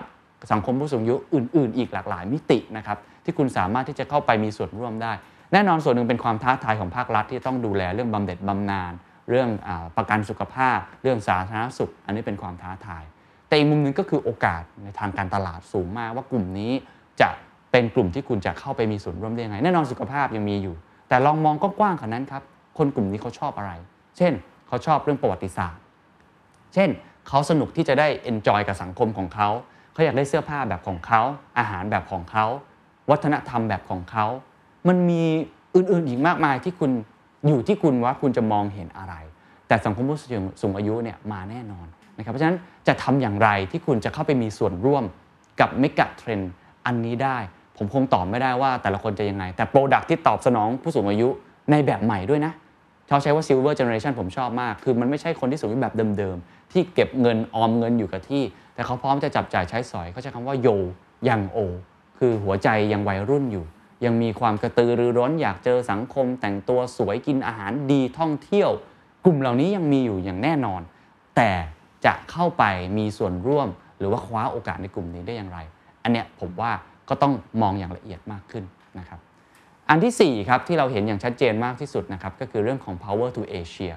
[0.51, 5.11] สังคมผู้สูงอายุอื่น ๆ อีกหลากหลายมิตินะครับที่คุณสามารถที่จะเข้าไปมีส่วนร่วมได้
[5.53, 8.93] แน่นอนส่วนหนึ่งเป็นความท้าทายของภาครัฐที่ต้องดูแลเรื่องบำเหน็จบำนาญ
[9.29, 13.03] เรื่องอประกันสุขภาพ เรื่องสาธารณสุข อันนี้เป็นความท้าทาย
[13.47, 16.71] แต่อีกมุมหนึ่งก็คือโอกาสในทางการตลาดสูงมากว่ากลุ่มนี้
[17.21, 17.29] จะ
[17.71, 20.75] เป็นกลุ่มที่คุณจะเข้าไปมีส่วนร่วมได้ยังไง แน่นอนสุขภาพยังมีอยู่
[21.09, 22.43] แต่ลองมองกว้างๆขนาดนั้นครับ
[22.77, 23.71] คนกลุ่มนี้เขาชอบอะไร
[24.17, 24.33] เช่น
[24.67, 25.81] เขาชอบเรื่องประวัติศาสตร์
[26.73, 26.89] เช่น
[27.27, 29.49] เขาสนุกที่จะได้ enjoy กับสังคมของเขา
[29.95, 31.21] เขาอยากได้เสื้อผ้าแบบของเขา
[31.59, 32.45] อาหารแบบของเขา
[33.11, 34.25] วัฒนธรรมแบบของเขา
[34.87, 35.23] มันมี
[35.75, 36.91] อื่นๆอีกมากมายที่คุณ
[37.47, 39.15] อยู่ที่คุณว่าคุณจะมองเห็นอะไร
[39.67, 40.19] แต่สังคมผู้
[40.61, 41.87] สูงอายุเนี่ยมาแน่นอน
[42.17, 45.03] นะครับ เพราะฉะนั้นจะทำอย่างไรที่คุณจะเข้าไปมีส่วนร่วม
[45.59, 46.51] กับ megatrend
[46.85, 47.37] อันนี้ได้
[47.77, 51.29] ผมคงตอบไม่ได้ว่าแต่ละคนจะยังไง แต่โปรดักที่ตอบสนองผู้สูงอายุ
[51.71, 52.53] ในแบบใหม่ด้วยนะ
[53.07, 58.43] เขาใช้ว่า silver generation ผมชอบมาก คือมันไม่ใช่คนที่สูงอายุแบบเดิมๆ ที่เก็บเงินออมเงินอยู่กับที่
[58.73, 60.67] แต่เขาพร้อมจะจับจ่ายใช้สอยเขาใช้คำว่าโย
[61.29, 61.57] ยังโอ
[62.19, 63.65] คือหัวใจยังวัยรุ่นอยู่
[64.05, 68.69] ยังมีความกระตือรือร้นอยากเจอสังคม แต่งตัวสวยกินอาหารดีท่องเที่ยว
[69.25, 70.81] กลุ่มเหล่านี้ยังมีอยู่อย่างแน่นอน
[71.35, 71.51] แต่
[72.05, 72.63] จะเข้าไป
[72.97, 73.67] มีส่วนร่วม
[73.99, 75.59] หรือว่าคว้าโอกาสในกลุ่มนี้ได้อย่างไร
[76.03, 76.71] อันเนี้ยผมว่า
[77.09, 78.63] ก็ต้องมองอย่างละเอียดมากขึ้น
[78.99, 79.19] นะครับ
[79.89, 83.93] อันที่4ครับที่เราเห็นอย่างชัดเจนมากที่สุดนะครับก็คือเรื่องของ power to Asia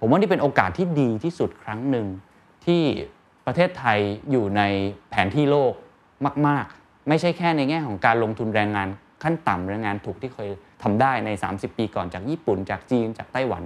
[0.00, 2.06] ผมว่านี่เป็นโอกาสที่ดีที่สุดครั้งหนึ่ง
[2.66, 2.82] ที่
[3.46, 3.98] ประเทศไทย
[4.30, 4.62] อยู่ใน
[5.10, 5.72] แผนที่โลก
[6.48, 8.88] มาก ๆ ไม่ใช่แค่ในแง่ของการลงทุนแรงงาน
[9.22, 10.50] ขั้นต่ำแรงงานถูกที่เคย
[10.82, 13.62] ทำได้ใน 30 ปีก่อนจากญี่ปุ่น จากจีนจากไต้หวัน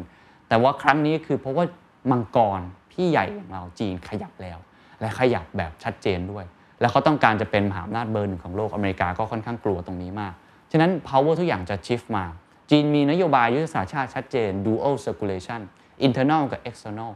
[0.48, 1.64] แต่ว่าครั้งนี้คือเพราะว่า
[2.10, 2.60] มังกร
[2.92, 4.58] พี่ใหญ่ของเราจีนขยับแล้ว
[5.00, 6.44] และขยับแบบชัดเจนด้วย
[6.80, 10.34] แล้วเขาต้องการจะเป็นมหาอำนาจเบอร์หนึ่งของโลกอเมริกาก็ค่อนข้างกลัวตรงนี้มาก
[10.72, 12.24] ฉะนั้น power ทุกอย่างจะ shift มา
[12.70, 15.60] จีนมีนโยบายยุทธศาสตร์ชาติชัดเจน dual circulation
[16.06, 17.10] internal กับ external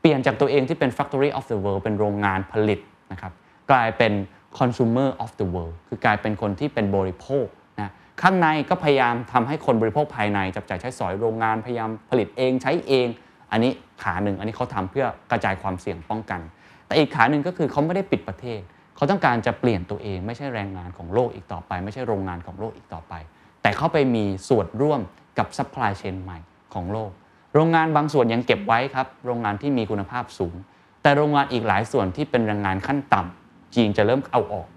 [0.00, 2.80] เปลี่ยนจากตัวเองที่เป็น factory of the world เป็นโรงงานผลิต
[3.12, 3.32] นะครับ
[3.70, 4.12] กลายเป็น
[4.58, 7.46] consumer of the world คือกลายเป็นคนที่เป็นบริโภค
[7.80, 13.06] นะข้างในก็พยายามทำให้คนบริโภคภายในจับจ่ายใช้สอยโรงงานพยายามผลิตเองใช้เอง
[13.52, 13.72] อันนี้
[14.02, 16.40] ขาหนึ่งอันนี้เขาทำเพื่อกระจายความเสี่ยงป้องกัน
[16.86, 18.60] แต่อีกขาหนึ่งก็คือเขาไม่ได้ปิดประเทศ
[18.96, 23.14] เขาต้องการจะเปลี่ยนตัวเองไม่ใช่แรงงานของโลกอีกต่อไป ไม่ใช่โรงงานของโลกอีกต่อไป
[23.62, 25.00] แต่เขาไปมีส่วนร่วม
[25.38, 26.38] กับ supply chain ใหม่
[26.74, 27.10] ของโลก
[27.54, 30.54] โรงงานบางส่วนยังเก็บไว้ครับ โรงงานที่มีคุณภาพสูง
[31.02, 34.68] แต่โรงงานอีกหลายส่วนที่เป็นแรงงานขั้นต่ำจีนจะเริ่มเอาออก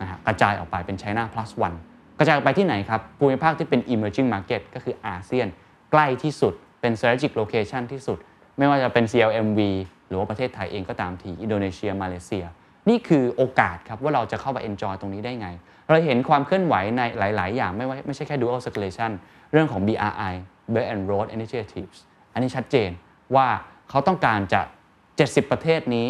[0.00, 1.76] นะฮะกระจายออกไปเป็น China plus one
[2.18, 5.46] กระจายออกไปที่ไหนครับภูมิภาคที่เป็น emerging market ก็คืออาเซียน
[5.92, 8.18] ใกล้ที่สุดเป็น strategic location ที่สุด
[8.58, 9.60] ไม่ว่าจะเป็น CLMV
[10.08, 12.44] หรือว่าประเทศไทยเองก็ตามที อินโดนีเซีย มาเลเซีย
[12.88, 15.48] นี่คือโอกาสครับว่าเราจะเข้าไป enjoy ตรงนี้ได้ไง
[15.88, 19.10] เราเห็นความเคลื่อนไหวในหลาย ๆ อย่างไม่ว่าไม่ใช่แค่ dual circulation
[19.52, 20.34] เรื่องของ BRI
[20.74, 21.96] Belt and Road Initiatives
[22.32, 22.90] อันนี้ชัดเจน
[23.36, 23.46] ว่า
[23.90, 24.60] เขาต้องการจะ
[25.06, 26.08] 70 ประเทศนี้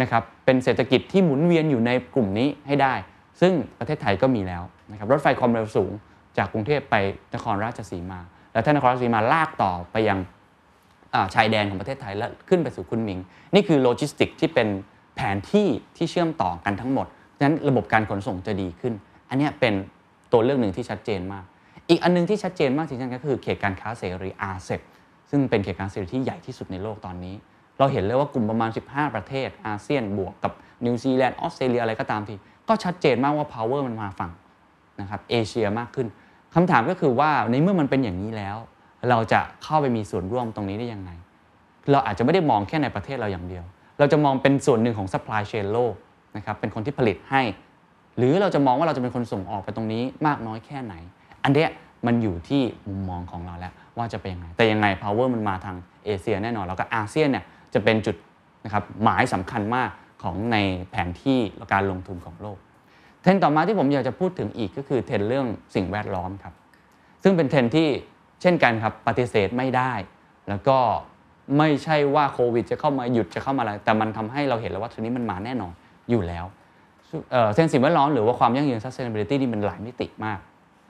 [0.00, 2.94] นะครับเป็นเศรษฐกิจที่หมุนเวียนอยู่ในกลุ่มนี้ให้ได้
[3.40, 5.90] ซึ่งประเทศไทยก็มีแล้วนะครับรถไฟความเร็วสูง
[6.38, 6.94] จากกรุงเทพไป
[7.34, 8.20] นครราชสีมา
[8.52, 10.18] แล้วถ้านครราชสีมาลากต่อไปยัง
[11.34, 13.18] ชายแดนของประเทศไทยและขึ้นไปสู่คุณหมิง
[13.54, 14.68] นี่คือโลจิสติกที่เป็น
[15.16, 18.92] แผนที่ที่เชื่อมต่อกันทั้งหมดฉะนั้นระบบการขนส่งจะดีขึ้น
[19.28, 19.74] อันนี้เป็น
[20.32, 21.44] ตัวเลือกหนึ่งที่ชัดเจนมาก
[21.88, 24.70] อีกอันหนึ่งที่ชัดเจนมากจริงๆก็คือเขตการค้าเสรี RCEP
[25.30, 27.34] ซึ่งเป็นเขตการเสรีที่ใหญ่ที่สุดในโลกตอนนี้
[27.78, 30.52] เราเห็นเลยว่ากลุ่มประมาณ 15 ประเทศอาเซียนบวกกับ
[30.84, 32.34] นิวซีแลนด์ออสเตรเลียอะไรก็ตามที
[32.68, 34.32] ก็ชัดเจนมากว่า power มันมาฝั่ง
[35.00, 36.06] นะครับเอเชียมากขึ้น
[36.54, 38.56] คำถามก็คือว่าในเมื่อมันเป็นอย่างนี้แล้ว
[39.10, 41.10] เราจะเข้าไปมีส่วนร่วมตรงนี้ได้ยังไง
[41.90, 43.64] เราอาจจะไม่ได้มองแค่ในประเทศเราอย่างเดียว
[44.02, 45.94] เราจะมองเป็นส่วนหนึ่งของ supply chain โลก
[46.36, 47.42] นะครับเป็นคนที่ผลิตให้
[48.18, 50.94] หรือเราจะมองว่าเราจะเป็นคนส่งออกไปตรงนี้มากน้อยแค่ไหน
[51.44, 51.70] อันเนี้ย
[52.06, 58.16] มันอยู่ที่มุมมองของเราแล้วว่าจะเป็นยังไง แต่ยังไง power มันมาทางเอเชียแน่นอน แล้วก็อาเซียนเนี่ยจะเป็นจุด
[58.64, 59.90] นะครับหมายสำคัญมาก
[60.22, 60.56] ของใน
[60.90, 61.38] แผนที่
[61.72, 62.58] การลงทุนของโลก
[63.20, 66.54] เทรนด์ต่อมาที่ผมอยากจะพูดถึงอีกก็คือเทรนด์เรื่องสิ่งแวดล้อมครับ
[67.22, 67.88] ซึ่งเป็นเทรนด์ที่
[68.42, 69.92] เช่นกันครับปฏิเสธไม่ได้
[70.48, 70.78] แล้วก็
[71.58, 75.72] ไม่ใช่ว่าโควิดจะเข้ามาหยุดจะเข้ามาอะไร แต่มันทำให้เราเห็นแล้วว่าเทรนด์นี้มันมาแน่นอน
[76.10, 76.44] อยู่แล้ว
[77.30, 80.38] เอ่นสิ่งแวดล้อมหรือว่าความยั่งยืน sustainability นี่มันหลายมิติมาก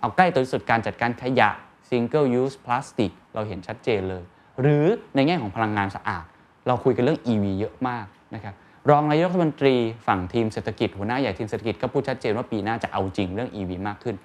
[0.00, 1.50] เอาใกล้ตัวที่สุดการจัดการขยะ
[1.90, 4.22] single use plastic เราเห็นชัดเจนเลย
[4.60, 4.84] หรือ
[5.14, 6.24] ในแง่ของพลังงานสะอาด
[6.66, 8.54] เราคุยกันเรื่อง EV เยอะมากนะครับ
[8.90, 9.74] รองนายกรัฐมนตรี
[10.06, 14.16] ฝั่งทีมเศรษฐกิจหัวหน้าใหญ่ทีมเศรษฐกิจก็พูดชัดเจนว่าปีหน้าจะเอาจริงเรื่อง EV มากขึ้น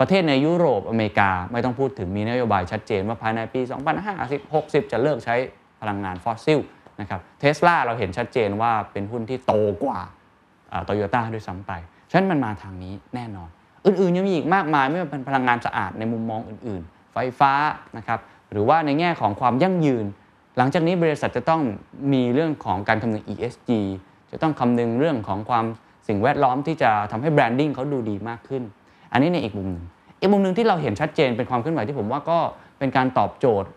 [0.00, 3.60] ประเทศในยุโรปอเมริกาไม่ต้องพูดถึงมีนโยบายชัดเจนว่าภายในปี
[4.06, 5.36] 2050 60 จะเลิกใช้
[5.80, 6.58] พลังงานฟอสซิล
[7.00, 9.52] นะครับเทสลาเราเห็นชัดเจนว่าเป็นหุ้นที่โต
[9.84, 9.98] กว่า
[10.84, 11.72] โตโยต้าด้วยซ้ำไป
[12.10, 13.48] ฉะนั้นมันมาทางนี้แน่นอน
[13.86, 17.52] อื่นๆยังมีอีกมากมายไม่ว่าเป็นพลังงานสะอาดในมุมมองอื่นๆ ไฟฟ้า
[17.96, 20.06] นะครับหรือว่าในแง่ของความยั่งยืน
[20.56, 21.62] หลังจากนี้บริษัทจะต้อง
[22.12, 23.70] มีเรื่องของการคำนึง ESG
[24.30, 25.64] จะต้องคำนึงเรื่องของความ
[26.08, 28.62] สิ่งแวดล้อมที่จะทำให้ branding เขาดูดีมากขึ้น
[29.12, 29.84] อันนี้ในอีกมุมหนึ่ง
[30.20, 32.38] อีกมุมหนึ่งที่เราเห็นชัดเจนเป็นความเคลื่อนไหวที่ผมว่าก็
[32.78, 33.68] เป็นการตอบโจทย์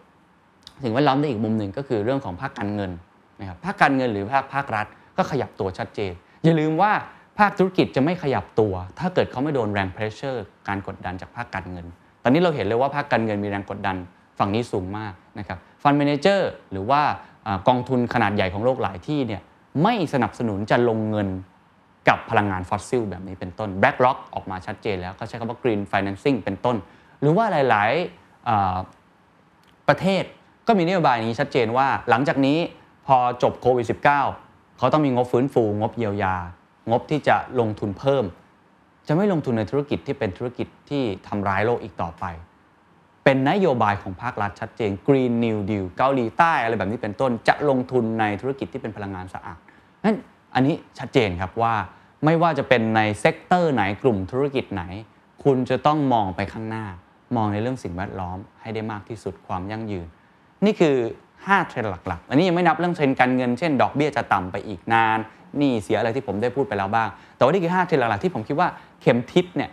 [0.83, 2.91] สิ่งแวดล้อมได้อีกมุมหนึ่งก็คือเรื่องของภาคการเงิน
[3.39, 4.85] นะครับภาคการเงินหรือภาคภาครัฐ
[5.17, 6.11] ก็ขยับตัวชัดเจน
[6.43, 6.91] อย่าลืมว่า
[7.39, 11.85] ภาคธุรกิจจะไม่ขยับตัว ถ้าเกิดเขาไม่โดนแรง pressure การกดดันจากภาคการเงิน
[12.23, 13.95] ตอนนี้เราเห็นเลยว่าภาคการเงินมีแรงกดดัน
[14.39, 17.01] ฝั่งนี้สูงมากนะครับ fund manager หรือว่า
[17.67, 19.41] กองทุนขนาดใหญ่ของโลกหลายที่เนี่ย
[19.83, 21.27] ไม่สนับสนุนจะลงเงิน
[22.09, 26.75] กับพลังงานฟอสซิลแบบนี้เป็นต้น BlackRock ออกมาชัดเจนแล้วเขาใช้คำว่า Green Financing เป็นต้น
[27.21, 27.91] หรือว่าหลาย
[28.69, 30.23] ๆ ประเทศ
[30.71, 32.57] ก็มีนโยบายนี้ชัดเจนว่าหลังจากนี้
[33.07, 36.35] พอจบโควิด -19 เขาต้องมีงบฟื้นฟูงบเยียวยา
[36.91, 38.25] งบที่จะลงทุนเพิ่ม
[39.07, 42.25] จะไม่ลงทุนในธุรกิจที่เป็นธุรกิจที่ทำร้ายโลกอีกต่อไป
[43.23, 49.57] เป็นนโยบายของภาครัฐชัดเจน Green New Deal เกาหลีใต้อะไรแบบนี้เป็นต้นจะลงทุนในธุรกิจที่เป็นพลังงานสะอาด
[50.05, 50.17] นั้น
[50.53, 51.75] อันนี้ชัดเจนครับว่า
[52.25, 54.83] ไม่ว่าจะเป็นใน sector ไหนกลุ่มธุรกิจไหน
[55.43, 56.85] คุณจะต้องมองไปข้างหน้า
[57.35, 60.07] มองในเรื่องสิ่งแวดล้อมให้ได้มากที่สุดความยั่งยืน
[60.65, 60.95] นี่คือ
[61.33, 65.19] 5 เทรนด์หลักๆ อันนี้ยังไม่นับเรื่องเทรนด์การเงินเช่น ดอกเบี้ยจะต่ำไปอีกนาน
[65.61, 68.69] หนี้เสียอะไรที่ผมได้พูดไปแล้วบ้าง แต่ว่านี่คือ 5 เทรนด์หลักๆที่ผมคิดว่า
[69.01, 69.69] เข็มทิศเนี่ย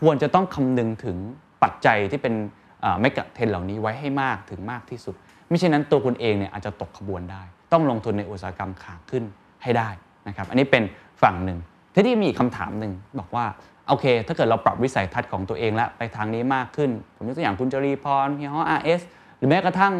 [0.00, 1.16] ควรจะต้องคำนึงถึง
[1.62, 2.34] ปัจจัยที่เป็น
[3.00, 5.14] megatrend เหล่านี้ไว้ให้มากถึงมากที่สุด
[5.48, 9.24] ไม่เช่นนั้นตัวคุณเองเนี่ยอาจจะตกขบวนได้ ต้องลงทุนในอุตสาหกรรมขาขึ้น
[9.62, 9.88] ให้ได้
[10.28, 10.82] นะครับ อันนี้เป็น
[11.22, 11.58] ฝั่งหนึ่ง
[11.94, 13.44] ทีนี้มีอีกคำถามหนึ่งบอกว่า
[13.88, 19.00] โอเค ถ้าเกิดเราปรับวิสัยทัศน์ของตัวเองแล้วไปทางนี้มากขึ้น ผมยกตัวอย่างคุณจรีพรพี่ฮ้อ RS ห
[19.44, 19.94] รือแม้กระทั่ง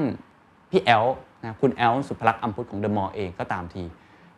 [0.71, 1.05] พี่แอ๊ว
[1.45, 3.85] นะคุณแอ๊วศุภลักษณ์อัมพุชของเดอะมอลล์เองก็ตามที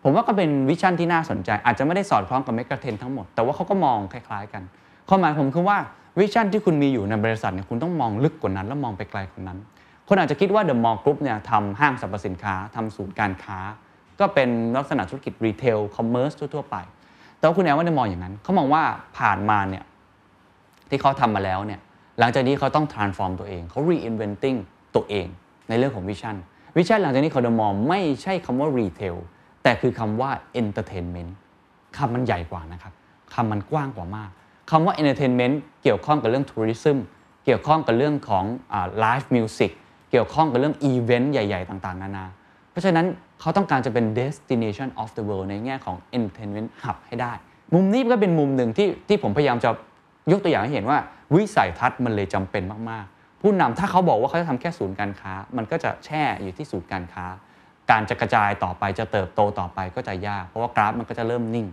[0.03, 4.63] ผมว่าก็เป็น vision ที่น่าสนใจ อาจจะไม่ได้สอดคล้องกับ megatrend ทั้งหมด แต่ว่าเขาก็มองคล้ายๆกัน
[5.09, 5.79] ความหมายผมคือว่า
[6.19, 9.59] vision ที่คุณมีอยู่ในบริษัทเนี่ยคุณต้องมองลึกกว่านั้น แล้วมองไปไกลกว่านั้น
[10.09, 13.59] คนอาจจะคิดว่าเดอะมอลล์กรุ๊ปเนี่ยทำห้างสรรพสินค้าทำศูนย์การค้า
[14.21, 16.77] ก็เป็นลักษณะธุรกิจ retail commerce ทั่วๆไป
[17.39, 18.83] แต่ว่าคุณแอ๊วไม่ได้มองอย่างนั้นเขามองว่า
[19.19, 19.85] ผ่านมาเนี่ย
[20.91, 21.81] ที่เขาทำมาแล้วเนี่ย
[22.19, 24.59] หลังจากนี้เขาต้อง transform ตัวเองเขา reinventing
[24.97, 25.27] ตัวเอง
[25.69, 26.37] ในเรื่องของ vision
[26.77, 29.17] vision หลังจากนี้เขาจะมองไม่ใช่คำว่า retail
[29.63, 30.31] แต่คือคำว่า
[30.61, 31.31] entertainment
[31.97, 32.93] คำมันใหญ่กว่านะครับ
[33.35, 34.31] คำมันกว้างกว่ามาก
[34.71, 36.97] คำว่า entertainment เกี่ยวข้องกับเรื่อง tourism
[37.45, 38.45] เกี่ยวข้องกับเรื่องของ
[39.05, 39.71] live music
[40.11, 42.27] เกี่ยวข้องกับเรื่องอีเวนต์ใหญ่ ๆ ต่างๆ นานา
[42.71, 43.07] เพราะฉะนั้น
[43.41, 47.33] เขาต้องการจะเป็น destination of the world ในแง่ของ entertainment hub ให้ได้
[47.75, 49.71] มุมนี้ก็เป็นมุมหนึ่งที่ที่ผมพยายามจะ
[50.33, 50.99] ยกตัวอย่างให้เห็นว่า
[51.35, 53.16] วิสัยทัศน์มันเลยจำเป็นมากๆ
[53.49, 57.25] ผู้นำถ้าเขาบอกว่าเขาจะทำแค่ศูนย์การค้า มันก็จะแช่อยู่ที่ศูนย์การค้า
[57.91, 61.67] การจะกระจายต่อไปจะเติบโตต่อไปก็จะยาก เพราะว่ากราฟมันก็จะเริ่มนิ่ง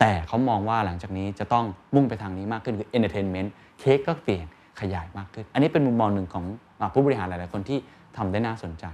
[0.00, 4.46] แต่เขามองว่าหลังจากนี้จะต้องมุ่งไปทางนี้มากขึ้นคือ entertainment เค้กก็เปลี่ยน
[4.80, 6.44] ขยายมากขึ้น อันนี้เป็นมุมมองหนึ่งของ
[6.94, 7.78] ผู้บริหารหลาย ๆ คนที่
[8.16, 8.84] ทำได้น่าสนใจ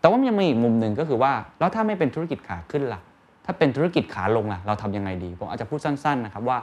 [0.00, 3.00] แต่ว่ายังมีอีกมุมหนึ่งก็คือว่าแล้วถ้าไม่เป็นธุรกิจขาขึ้นล่ะ
[3.44, 6.58] ถ้าเป็นธุรกิจขาลงล่ะ เราทำยังไงดี ผมอาจจะพูดสั้น ๆ นะครับว่า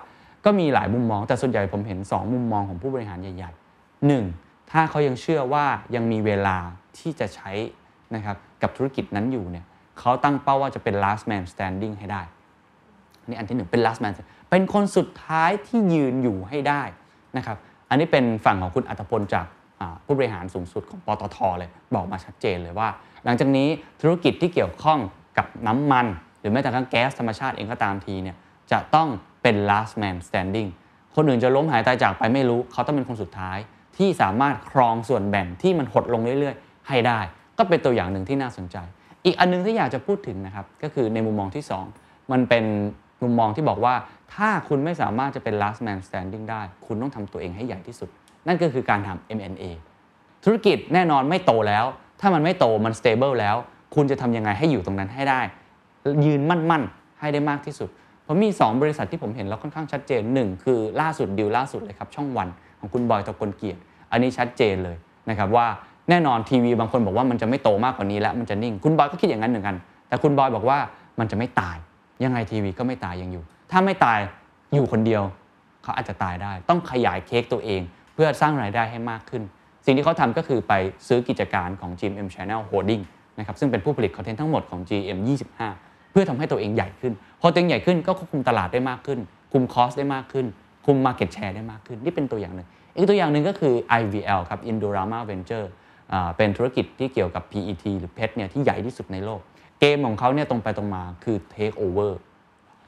[0.45, 4.50] ก็มีหลายมุมมอง แต่ส่วนใหญ่ผมเห็น 2 มุมมองของผู้บริหารใหญ่ ๆ 1.
[4.71, 6.57] ถ้าเขายังเชื่อว่ายังมีเวลา
[6.97, 7.51] ที่จะใช้
[8.15, 9.65] นะครับกับธุรกิจนั้นอยู่เนี่ย
[9.99, 12.21] เขาตั้งเป้าว่าจะเป็น last man standing ให้ได้
[13.27, 14.13] นี่อันที่1เป็น last man
[14.49, 16.83] เป็นคนสุดท้ายที่ยืนอยู่ให้ได้
[17.37, 17.57] นะครับ
[17.89, 19.45] อันนี้เป็นฝั่งของคุณอัตพลจาก
[20.05, 22.89] ผู้บริหารสูงสุดของปตทเลยบอกมาชัดเจนเลยว่า
[23.25, 23.67] หลังจากนี้
[24.01, 24.99] ธุรกิจที่เกี่ยวข้อง
[25.37, 26.05] กับน้ำมัน
[26.39, 28.37] หรือแม้แต่กระทั่งแก๊สธรรมชาติเองก็ตามทีเนี่ย
[28.71, 29.07] จะต้อง
[29.41, 30.69] เป็น last man standing
[31.15, 33.57] คนอื่นจะล้มหายตายจากไปไม่รู้ เขาต้องเป็นคนสุดท้าย
[33.97, 37.19] ที่สามารถครองส่วนแบ่งที่มันหดลงเรื่อยๆ ให้ได้
[37.57, 38.77] ก็เป็นตัวอย่างหนึ่งที่น่าสนใจ
[39.25, 41.63] อีกอันนึงที่อยากจะพูดถึงนะครับก็คือในมุมมองที่
[41.97, 42.65] 2 มันเป็น
[43.23, 43.95] มุมมองที่บอกว่า
[44.35, 48.09] ถ้าคุณไม่สามารถจะเป็น last man standing ได้ คุณต้องทำตัวเองให้ใหญ่ที่สุด
[48.47, 49.63] นั่นก็คือการทำ M&A
[50.43, 51.85] ธุรกิจแน่นอนไม่โตแล้ว
[52.21, 53.55] ถ้ามันไม่โตมัน stable แล้ว
[53.95, 55.41] คุณจะทำยังไงให้อยู่ตรงนั้นให้ได้
[56.25, 57.89] ยืนมั่นๆ ให้ได้มากที่สุด
[58.31, 62.47] ราะมี 2 บริษัทที่ผมเห็นแล้วค่อนข้างชัดเจน 1 คือล่าสุดดิวล่าสุดเลยครับช่องวัน
[62.81, 63.79] ของคุณบอยตะกลเกียรติ
[64.11, 64.97] อันนี้ชัดเจนเลย
[65.29, 65.65] นะครับว่า
[66.09, 69.75] แน่นอนทีวีบางคนบอกว่ามันจะไม่โตมากกว่านี้แล้วมันจะนิ่ง คุณบอยก็คิดอย่างนั้นเหมือนกัน
[70.07, 70.77] แต่คุณบอยบอกว่า
[71.19, 71.77] มันจะไม่ตาย
[72.23, 74.19] ยังไงทีวีก็ไม่ตายยังอยู่ ถ้าไม่ตาย
[74.73, 75.23] อยู่คนเดียว
[75.83, 77.81] เขาอาจจะตายได้ ต้องขยายเค้กตัวเอง
[78.13, 79.43] เพื่อสร้างรายได้ให้มากขึ้น
[79.85, 80.73] สิ่งที่เขาทำก็คือไป
[81.07, 83.03] ซื้อกิจการของ GM Channel Holding
[83.39, 85.17] นะครับซึ่งเป็นผู้ผลิตคอนเทนต์ทั้งหมดของ GM
[85.67, 89.19] 25 เพื่อทำให้ตัวเองใหญ่ขึ้น พอตัวเองใหญ่ขึ้นก็ควบคุมตลาดได้มากขึ้น
[89.53, 90.45] คุมคอสได้มากขึ้น
[90.85, 95.67] คุม Market Share ได้มากขึ้น นี่เป็นตัวอย่างหนึ่ง อีกตัวอย่างหนึ่งก็คือ IVL ครับ Indorama Venture
[96.37, 99.41] เป็นธุรกิจที่เกี่ยวกับ PET หรือ PET เนี่ยที่ใหญ่ที่สุดในโลก
[99.79, 102.11] เกมของเขาเนี่ยตรงไปตรงมาคือ Take Over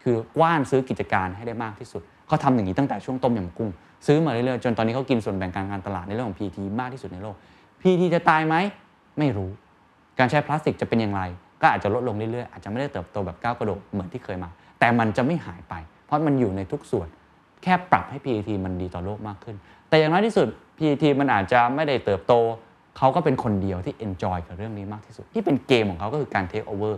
[0.03, 3.69] คือกว้านซื้อกิจการให้ได้มากที่สุด เขาทำอย่างนี้ตั้งแต่ช่วงต้มยำกุ้ง
[4.08, 7.36] ซื้อมาเรื่อยๆจนตอนนี้เขากินส่วนแบ่งการงานตลาดในเรื่องของ PET มากที่สุดในโลก
[7.82, 8.56] PET จะตายไหม
[9.19, 9.49] ไม่รู้
[10.19, 11.21] การใช้พลาสติกจะเป็นอย่างไร
[11.62, 15.73] ก็อาจจะลดลงเรื่อยๆอาจจะไม่ได้เติบโตแบบก้าวกระโดดเหมือนที่เคยมา แต่มันจะไม่หายไป
[16.06, 17.08] เพราะมันอยู่ในทุกส่วน
[17.63, 19.56] แค่ปรับให้ PET มันดีต่อโลกมากขึ้น
[19.89, 20.47] แต่อย่างน้อยที่สุด
[20.78, 22.34] PET มันอาจจะไม่ได้เติบโต
[22.97, 26.95] เขาก็เป็นคนเดียวที่ enjoy กับเรื่องนี้มากที่สุด ที่เป็นเกมของเขาก็คือการ take over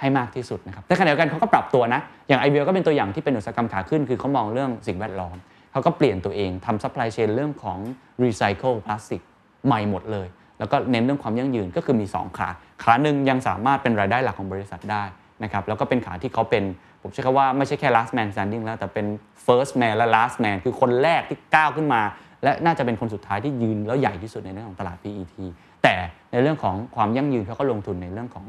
[0.00, 5.36] ให้มากที่สุดนะครับแต่ขณะเดียวกันเขาก็ปรับตัวนะ อย่างไอเวลก็เป็นตัวอย่างที่เป็นอุตสาหกรรมขาขึ้น คือเขามองเรื่องสิ่งแวดล้อม
[5.72, 7.78] เขาก็เปลี่ยนตัวเองทำ supply chain เรื่องของ
[8.22, 9.22] recycle พลาสติก
[9.66, 10.26] ใหม่หมดเลย
[10.58, 12.48] แล้วก็เน้นเรื่องความยั่งยืนก็คือมี 2 ขา
[12.82, 15.02] ขาหนึ่งยังสามารถเป็นรายได้หลักของบริษัทได้
[15.44, 16.64] นะครับ แล้วก็เป็นขาที่เขาเป็น
[17.08, 19.06] ผมใช้คำว่าไม่ใช่แค่ last man standing แล้ว แต่เป็น
[19.46, 22.00] first man และ last man คือคนแรกที่ก้าวขึ้นมา
[22.42, 25.34] และน่าจะเป็นคนสุดท้ายที่ยืนแล้วใหญ่ที่สุดในเรื่องของตลาด PET
[25.82, 25.94] แต่
[26.32, 28.44] ในเรื่องของความยั่งยืนเขาก็ลงทุนในเรื่องของ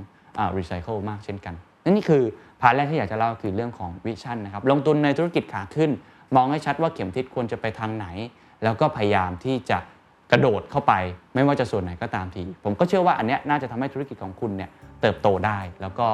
[0.57, 2.23] รีไซเคิลมากเช่นกันนั่นนี่คือ
[2.61, 5.89] part แรกที่อยากจะเล่าคือเรื่องของ vision นะครับลงทุนในธุรกิจขาขึ้น
[6.35, 8.07] มองให้ชัดว่าเข็มทิศควรจะไปทางไหน
[8.63, 9.77] แล้วก็พยายามที่จะ
[10.31, 10.93] กระโดดเข้าไป
[11.35, 14.69] ไม่ว่าจะส่วนไหนก็ตามที ผมก็เชื่อว่าอันนี้น่าจะทำให้ธุรกิจของคุณเนี่ย
[15.01, 16.07] เติบโตได้แล้วก็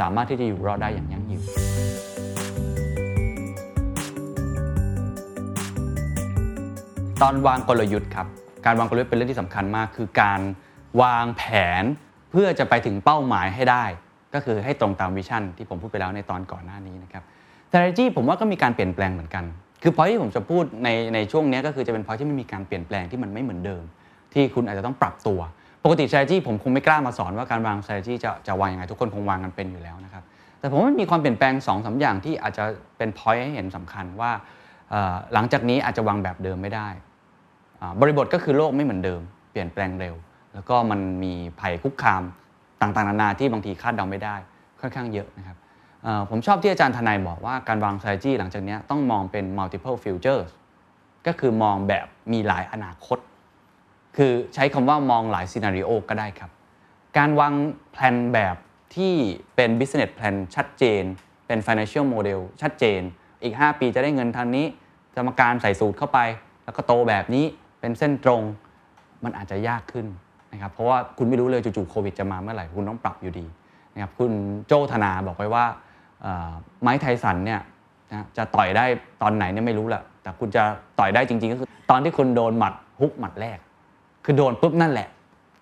[0.00, 1.44] สามารถที่จะอยู่รอดได้อย่างยั่งยืน
[7.22, 8.26] ตอนวางกลยุทธ์ครับ
[8.66, 10.40] การวางกลยุทธ์เป็นเรื่องที่สำคัญมาก คือการ
[11.02, 11.42] วางแผ
[11.82, 11.84] น
[12.30, 13.84] เพื่อจะไปถึงเป้าหมายให้ได้
[14.34, 17.22] ก็คือให้ตรงตามวิชั่นที่ผมพูดไปแล้วในตอนก่อนหน้านี้นะครับ
[17.68, 19.44] strategy ผมว่าก็มีการเปลี่ยนแปลงเหมือนกัน
[19.82, 23.82] คือพอที่ผมจะพูดในในช่วงนี้ก็คือจะเป็นพอที่ไม่มีการเปลี่ยนแปลงที่มันไม่เหมือนเดิม
[24.32, 25.40] ที่คุณอาจจะต้องปรับตัว
[25.84, 30.24] ปกติ strategy ผมคงไม่กล้ามาสอนว่าการวาง strategy จะจะวางยังไงทุกคนคงวางกันเป็นอยู่แล้วนะครับ
[30.58, 32.64] แต่ผมว่ามีความเปลี่ยนแปลง2อสาอย่างที่อาจจะ
[32.96, 34.30] เป็น point ให้เห็นสำคัญว่า
[35.32, 36.88] หลังจากนี้อาจจะวางแบบเดิมไม่ได้
[38.00, 39.20] บริบทก็คือโลกไม่เหมือนเดิม
[39.50, 40.14] เปลี่ยนแปลงเร็ว
[40.54, 42.22] แล้วก็มันมีภัยคุกคาม
[42.80, 44.36] ต่างๆนานาที่บางทีคาดเดาไม่ได้
[44.80, 45.56] ค่อนข้างเยอะนะครับ
[46.30, 50.48] ผมชอบที่อาจารย์ทนายบอกว่าการวาง strategy หลังจากนี้ต้องมองเป็น multiple futures
[51.26, 53.18] ก็คือมองแบบมีหลายอนาคต
[54.16, 56.50] คือใช้คำว่ามองหลายซีนารีโอก็ได้ครับ
[57.18, 57.54] การวาง
[57.92, 58.56] แผนแบบ
[58.94, 59.14] ที่
[59.56, 61.02] เป็น business plan ชัดเจน
[61.46, 63.00] เป็น financial model ชัดเจน
[63.42, 64.66] อีก 5 ปีจะได้เงินทางนี้
[65.14, 66.18] สมการใส่สูตรเข้าไป
[66.64, 67.44] แล้วก็โตแบบนี้
[67.80, 68.42] เป็นเส้นตรง
[69.24, 70.06] มันอาจจะยากขึ้น
[70.52, 73.46] นะครับ เพราะว่าคุณไม่รู้เลยจู่ๆโควิดจะมาเมื่อไหร่ คุณต้องปรับอยู่ดี
[73.94, 74.32] นะครับ คุณ
[74.66, 75.64] โจธนาบอกไว้ว่า
[76.82, 77.60] ไม้ไทสันเนี่ย
[78.10, 78.84] นะจะต่อยได้
[79.22, 80.62] ตอนไหนเนี่ยไม่รู้แหละแต่คุณจะ
[80.98, 83.58] ต่อยได้จริง ๆ ก็คือ ตอนที่คุณโดนหมัดฮุกหมัดแรก
[84.24, 85.08] คือโดนปุ๊บนั่นแหละ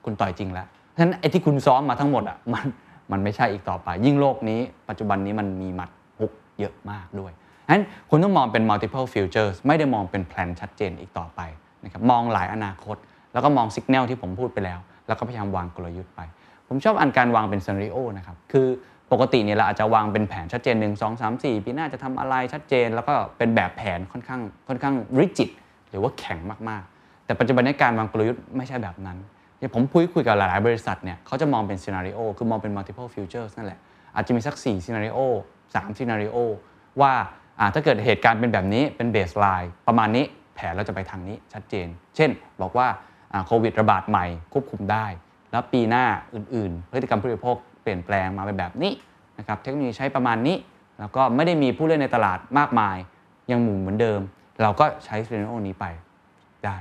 [0.05, 2.67] คุณต่อยจริงแล้วฉะนั้นไอ้ที่คุณซ้อมมาทั้งหมดอะมัน
[3.13, 7.33] มันไม่ใช่อีกต่อไป ยิ่งโลกนี้ ปัจจุบันนี้มันมีหมัดฮุกเยอะมากด้วย
[7.67, 11.41] ฉะนั้นคุณต้องมองเป็น multiple futures ไม่ได้มองเป็นแผนชัดเจนอีกต่อไป
[11.85, 12.97] นะครับมองหลายอนาคต
[13.33, 16.21] แล้วก็มองสัญญาณที่ผมพูดไปแล้ว แล้วก็พยายามวางกลยุทธ์ไป
[16.69, 18.67] ผมชอบอันการวางเป็น scenario นะครับคือ
[19.13, 25.51] ปกติเนี่ยเราอาจจะวางเป็นแผนชัดเจน1 2 3 4 ปีหน้าจะทำอะไรชัดเจน แล้วก็เป็นแบบแผนค่อนข้างค่อนข้าง rigid
[25.91, 26.92] หรือว่าแข็งมากๆ
[27.33, 29.19] แต่ปัจจุบันนี้การวางกลยุทธ์ไม่ใช่แบบนั้น
[29.59, 33.79] อย่างผมคุยคุยกับหลาย ๆ บริษัทเนี่ยเขาจะมองเป็น scenario คือมองเป็น multiple futures นั่นแหละ
[34.15, 35.19] อาจจะมีสัก4 scenario
[35.65, 36.37] 3 scenario
[37.01, 37.13] ว่า
[37.59, 42.31] อ่าถ้าเกิดเหตุการณ์เป็นแบบนี้เป็น baseline ประมาณนี้แผนเราจะไปทางนี้ชัดเจน เช่น
[42.63, 42.87] บอกว่า
[43.47, 45.07] โควิดระบาดใหม่ควบคุมได้
[45.51, 48.93] แล้วปีหน้าอื่น ๆ พฤติกรรมผู้บริโภคเปลี่ยนแปลงมาเป็นแบบนี้
[49.39, 50.57] นะครับเทคโนโลยีใช้ประมาณนี้
[50.99, 52.97] แล้วก็ไม่ได้มีผู้เล่นในตลาดมากมาย
[53.51, 54.21] ยังหมุนเหมือนเดิม
[54.63, 55.87] เราก็ใช้ scenario นี้ไป
[56.67, 56.77] ได้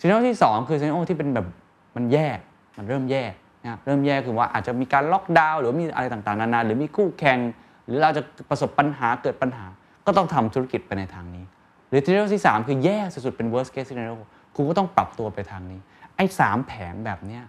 [0.00, 1.46] scenario ที่ 2 คือ scenario ที่เป็นแบบ
[1.96, 2.28] มันแย่
[2.76, 3.24] มันเริ่มแย่
[3.62, 7.38] นะครับเริ่มแย่คือว่าอาจจะมีการล็อกดาวน์หรือมีอะไรต่างๆนานาหรือมีคู่แข่ง
[7.86, 9.66] หรือเราจะประสบปัญหาเกิดปัญหา
[10.06, 11.44] ก็ต้องทำธุรกิจไปในทางนี้
[11.88, 14.16] หรือ scenario ที่ 3 คือแย่สุดๆเป็น worst case scenario
[14.56, 15.80] คุณก็ต้องปรับตัวไปทางนี้
[16.16, 17.42] ไอ้สามแผนแบบเนี้ย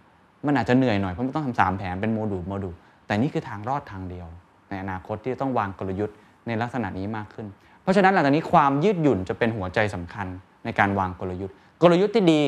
[0.45, 4.27] มันอาจจะเหนื่อยหน่อยเพราะมันต้องทำสามแผนเป็น module module แต่นี่คือทางรอดทางเดียว
[4.69, 6.15] ในอนาคตที่จะต้องวางกลยุทธ์
[6.47, 7.47] ในลักษณะนี้มากขึ้น
[7.81, 10.27] เพราะฉะนั้นหลังจากนี้ความยืดหยุ่นจะเป็นหัวใจสำคัญ
[10.65, 12.41] ในการวางกลยุทธ์ กลยุทธ์ที่ดี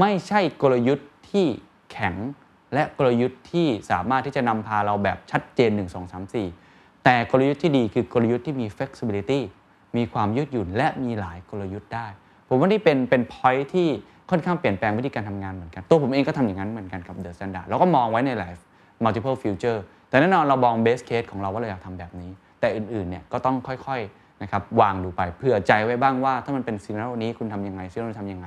[0.00, 1.46] ไม่ใช่กลยุทธ์ที่
[1.92, 2.14] แข็ง
[2.74, 9.40] และกลยุทธ์ที่สามารถที่จะนำพาเราแบบชัดเจน 1 2 3 4 แต่กลยุทธ์ที่ดีคือกลยุทธ์ที่มี flexibility
[9.96, 12.06] มีความยืดหยุ่นและมีหลายกลยุทธ์ได้
[12.48, 13.88] ผมว่านี่เป็นเป็น point ที่
[14.30, 18.52] ค่อนข้างเปลี่ยนแปลงวิธีการทำงานเหมือนกัน ตัวผมเองก็ทำอย่างนั้นเหมือนกันกับ The Standard แล้วก็มองไว้ในหลาย
[19.04, 28.46] multiple future แต่แน่นอนเรามอง base case ของเราว่าเราอยากทำแบบนี้ แต่อื่นๆเนี่ยก็ต้องค่อยๆนะครับวางดูไปเผื่อใจไว้บ้างว่าถ้ามันเป็น scenario นี้คุณทำยังไง scenario ทำยังไง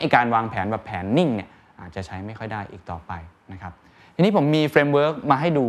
[0.00, 1.48] ไอ้การวางแผนแบบแผนนิ่งเนี่ย
[1.80, 3.12] อาจจะใช้ไม่ค่อยได้อีกต่อไป
[3.52, 3.72] นะครับ
[4.14, 5.66] ทีนี้ผมมี framework มาให้ดู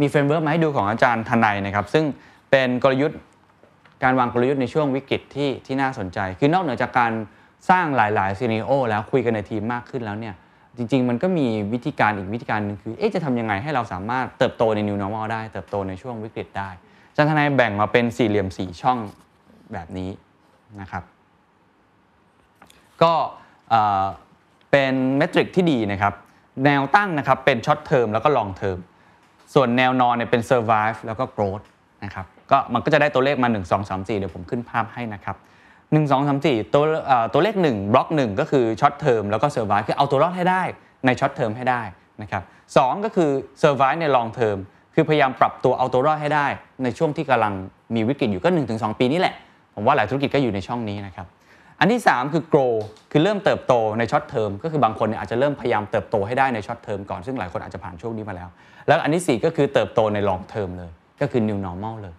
[0.00, 2.04] มี framework มาให้ดูของอาจารย์ธนัยนะครับ ซึ่ง
[2.50, 3.18] เป็นกลยุทธ์
[4.02, 7.12] การวางกลยุทธ์ในช่วงวิกฤตที่ที่น่าสนใจ คือนอกเหนือจากการ
[7.70, 10.34] สร้างหลายๆ scenario แล้วคุยกันในทีมมากขึ้นแล้วเนี่ย
[10.76, 16.70] จริง ๆ มันก็มีวิธีการอีกวิธีการหนึ่งคือเอ๊ะจะทำยังไงให้เราสามารถเติบโตใน New Normal ได้ เติบโตในช่วงวิกฤตได้
[17.10, 18.98] อาจารย์ธนัยแบ่งมาเป็นสี่เหลี่ยมสี่ช่อง
[19.72, 20.10] แบบนี้
[20.80, 21.02] นะครับ
[23.02, 23.12] ก็
[24.70, 26.14] เป็น matrix ที่ดีนะครับ
[26.64, 28.78] แนวตั้งนะครับเป็น short term แล้วก็ long term
[29.54, 31.64] ส่วนแนวนอนเนี่ยเป็น survive แล้วก็ growth
[32.04, 35.36] นะครับก็มันก็จะได้ตัวเลขมา 1 2 3 4 เดี๋ยวผมขึ้นภาพให้นะครับ
[35.70, 40.62] 1 2 3 4 ตัวเอ่ตัวเลข 1 บล็อก 1 ก็คือ short term แล้วก็ survive คือเอาตัวรอดให้ได้
[41.06, 41.82] ใน short term ให้ได้
[42.22, 42.42] นะครับ
[42.76, 43.30] สองก็คือ
[43.62, 44.58] survive ใน long term
[44.94, 46.46] คือพยายามปรับตัวเอาตัวรอดให้ได้
[46.82, 47.52] ในช่วงที่กำลัง
[47.94, 49.34] มีวิกฤตอยู่ก็ 1-2 ปีนี่แหละ
[49.74, 51.26] ผมว่าหลายธุรกิจก็อยู่ในช่องนี้นะครับ
[51.80, 52.74] อันที่ 3 คือ grow
[53.10, 58.48] คือเริ่มเติบโตใน short term ก็คือบางคนเนี่ยอาจจะเริ่มพยายามเติบโตให้ได้ใน short term ก่อนซึ่งหลายคนอาจจะผ่านช่วงนี้มาแล้ว
[58.86, 62.14] แล้วอันที่ 4 ก็คือเติบโตใน long term เลย ก็คือ new normal เลย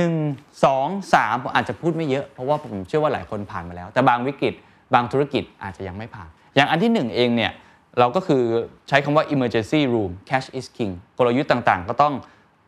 [0.00, 4.54] 1 2 3ผมอาจจะพูดไม่เยอะ เพราะว่าผมเชื่อว่าหลายคนผ่านมาแล้ว แต่บางวิกฤต
[4.94, 7.52] บางธุรกิจอาจจะยังไม่ผ่าน อย่างอันที่หนึ่งเองเนี่ย
[7.98, 8.42] เราก็คือ
[8.88, 12.14] ใช้คำว่า emergency room cash is king กลยุทธ์ต่างๆ ก็ต้อง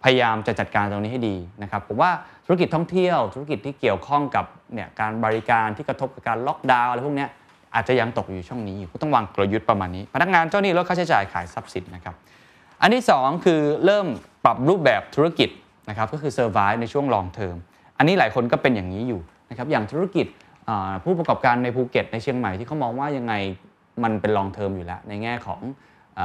[0.04, 2.10] พยายามจะจัดการตรงนี้ให้ดีนะครับผมว่า
[2.46, 7.26] ธุรกิจท่องเที่ยวธุรกิจที่เกี่ยวข้องกับ เนี่ยการบริการที่กระทบกับการล็อกดาวน์อะไรพวกนี้
[7.74, 12.14] อาจจะยังตกอยู่ช่องนี้อยู่ก็ต้องวางกลยุทธ์ประมาณนี้ พนักงานเจ้าหนี้ลดค่าใช้จ่ายขายทรัพย์สินนะครับ
[12.80, 14.06] อันที่ 2 คือเริ่ม
[14.44, 15.48] ปรับรูปแบบธุรกิจ
[15.88, 17.56] นะครับก็คือ survive ในช่วง long term
[17.98, 20.26] อันนี้หลายคนก็เป็นอย่างนี้อยู่นะครับอย่างธุรกิจ
[21.04, 23.34] ผู้ประกอบการในภูเก็ตในเชียงใหม่ที่เขามองว่ายังไง
[24.02, 25.60] มันเป็น long term อยู่แล้ว ในแง่ของ
[26.18, 26.20] อ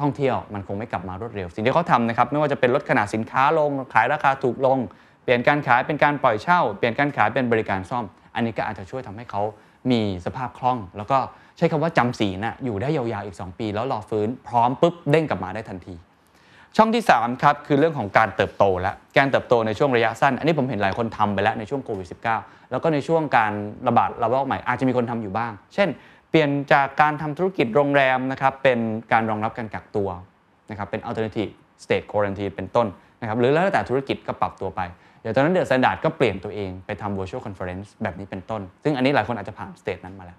[0.00, 4.78] ท่องเที่ยวมันคงไม่กลับมารวดเร็ว สิ่งที่เขาทำนะครับไม่ว่าจะเป็นลดขนาดสินค้าลงขายราคาถูกลง
[5.24, 9.42] เปลี่ยนการขายเป็นการปล่อยเช่า เปลี่ยนการขายเป็นบริการซ่อม อันนี้ก็อาจจะช่วยทำให้เขา
[9.90, 11.18] มีสภาพคล่อง แล้วก็
[11.56, 15.94] ใช้คำว่าจำศีลนะอยู่ได้ยาวๆอีก 2 ปี แล้วรอฟื้นพร้อมปุ๊บเด้งกลับมาได้ทันที
[16.76, 23.52] ช่องที่ 3 ครับ คือเรื่องของการเติบโตและการเติบโตในช่วงระยะสั้น อันนี้ผมเห็นหลายคนทำไปแล้วในช่วงโควิด -19 แล้วก็ในช่วงการ
[23.88, 25.88] ระบาดระลอกใหม่อาจจะมีคนทำอยู่บ้าง เช่น
[26.30, 28.78] เปลี่ยนจากการทำธุรกิจโรงแรมนะครับเป็น
[29.12, 30.08] การรองรับการกักตัว
[30.70, 31.52] นะครับเป็น alternative
[31.84, 32.86] state quarantine เป็นต้น
[33.20, 34.80] นะครับหรือแล้วแต่ธุรกิจก็ปรับตัวไป
[35.24, 40.38] เดี๋ยวตอนนั้นเดอะสแตนดาร์ดก็เปลี่ยนตัวเองไปทำ virtual conference แบบนี้เป็นต้น ซึ่งอันนี้หลายคนอาจจะผ่าน stage นั้นมาแล้ว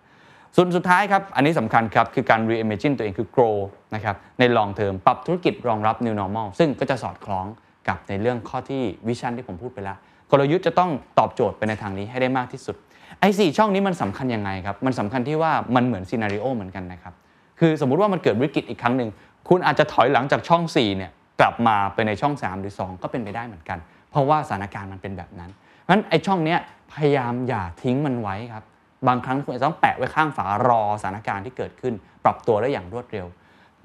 [0.56, 3.56] ส่วนสุดท้ายครับ อันนี้สำคัญครับ คือการ reimagine ตัวเองคือ grow
[3.96, 7.46] นะครับใน long term ปรับธุรกิจรองรับ new normal ซึ่งก็จะสอดคล้อง
[7.88, 9.98] กับในเรื่องข้อที่วิชั่นที่ผมพูดไปแล้ว
[10.32, 12.76] กลยุทธ์จะต้องตอบโจทย์ไปในทางนี้ให้ได้มากที่สุด
[13.20, 17.14] ไอ้สี่ช่องนี้มันสำคัญยังไงครับ มันสำคัญที่ว่ามันเหมือนซีนารีโอเหมือนกันนะครับ
[17.60, 19.10] คือสมมุติว่ามันเกิดวิกฤตอีกครั้งหนึ่ง
[19.50, 23.78] คุณอาจจะถอยหลังจากช่อง 4 เนี่ยกลับมาไปในช่อง 3 หรือ 2 ก็เป็นไปได้เหมือนกัน
[24.16, 25.52] เพราะว่าสถานการณ์มันเป็นแบบนั้น
[25.90, 26.60] งั้นไอ้ช่องเนี้ย
[26.94, 28.64] พยายามอย่าทิ้งมันไว้ครับ
[29.08, 33.26] บางครั้งคุณจะต้องแปะไว้ข้างฝารอสถานการณ์ที่เกิดขึ้น ปรับตัวได้อย่างรวดเร็ว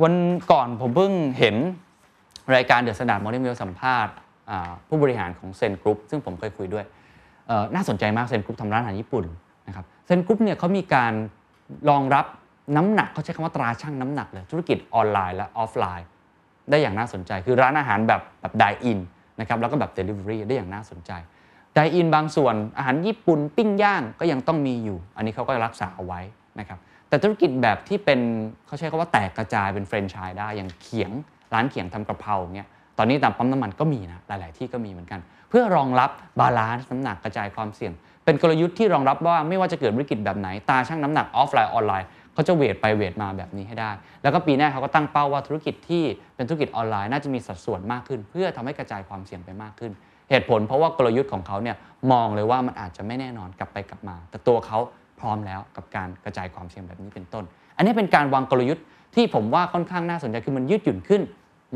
[0.03, 0.15] วัน
[0.53, 1.57] ก่อนผมเพิ่งเห็น
[2.55, 4.13] รายการ The Standard Morning Wealth สัมภาษณ์
[4.89, 6.85] ผู้บริหารของเซนกรุ๊ปซึ่งผมเคยคุยด้วย
[7.75, 9.25] น่าสนใจมากเซนกรุ๊ปทำร้านอาหารญี่ปุ่น
[9.67, 11.13] นะครับเซนกรุ๊ปเนี่ยเขามีการ
[11.91, 12.27] รองรับ
[12.77, 16.07] น้ำหนักเขาใช้คำว่าตราชั่งน้ำหนักเลยธุรกิจออนไลน์และออฟไลน์
[16.71, 18.99] ได้อย่างน่าสนใจคือร้านอาหารแบบแบบ dine-in
[19.41, 21.11] นะครับแล้วก็แบบเดลิเวอรี่ได้อย่างน่าสนใจ
[21.75, 26.21] dine-in บางส่วนอาหารญี่ปุ่นปิ้งย่างก็ยังต้องมีอยู่ อันนี้เขาก็รักษาเอาไว้
[26.59, 28.21] นะครับแต่ธุรกิจแบบที่เป็น
[28.67, 31.11] เขาใช้คำว่าแตกกระจายเป็นแฟรนไชส์ได้อย่างเขียง
[31.55, 37.93] ร้านเขียงทำกระเพราเนี่ยตอนนี้ตามปั๊มน้ำมันก็มีนะหลาย ๆ ที่ก็มีเหมือนกัน เพื่อรองรับ balance น้ำหนักกระจายความเสี่ยง
[38.25, 43.91] เป็นกลยุทธ์ที่รองรับว่าไม่ว่าจะเกิดวิกฤตแบบไหนตาชั่งน้ำหนักออฟไลน์ออนไลน์ เขาจะ weight ไป weight มาแบบนี้ให้ได้
[44.23, 46.05] แล้วก็ปีหน้าเขาก็ตั้งเป้าว่าธุรกิจที่
[46.37, 49.93] เป็นธุรกิจออนไลน์น่าจะมีสัดส่วนมากขึ้น เพื่อทำให้กระจายความเสี่ยงไปมากขึ้น
[50.31, 51.77] เหตุผลเพราะว่ากลยุทธ์ของเขาเนี่ย
[52.13, 54.79] มองเลยว่ามันอาจจะไม่แน่นอนกลับไปกลับมา แต่ตัวเขา
[55.21, 57.45] พร้อมแล้วกับการกระจายความเสี่ยงแบบนี้เป็นต้น
[57.77, 61.23] อันนี้เป็นการวางกลยุทธ์ที่ผมว่าค่อนข้างน่าสนใจคือมันยืดหยุ่นขึ้น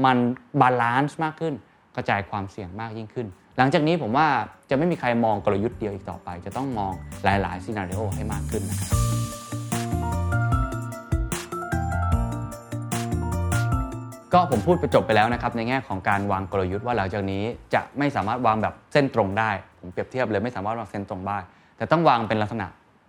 [0.04, 0.16] มัน
[0.60, 1.54] balance มากขึ้น
[1.96, 3.26] กระจายความเสี่ยงมากยิ่งขึ้น
[3.58, 4.26] หลังจากนี้ผมว่า
[4.70, 6.92] จะไม่มีใครมองกลยุทธ์เดียวอีกต่อไป จะต้องมอง
[7.24, 9.23] หลายๆ scenario ให้มากขึ้นนะครับ
[14.34, 17.42] ก็ผมพูดไปจบไปแล้วนะครับในแง่ของการวางกลยุทธ์ว่าหลังจากนี้
[17.74, 21.38] จะไม่สามารถวางแบบเส้นตรงได้ ผมเปรียบเทียบเลยไม่สามารถวางเส้นตรงได้
[21.76, 22.66] แต่ต้องวางเป็นลักษณะ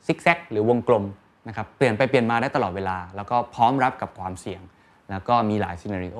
[0.07, 1.03] ซิกแซกหรือวงกลม
[1.47, 4.61] นะครับเปลี่ยนไปเปลี่ยนมาได้ตลอดเวลา แล้วก็พร้อมรับกับความเสี่ยง
[5.09, 6.19] แล้วก็มีหลายซีนารีโอ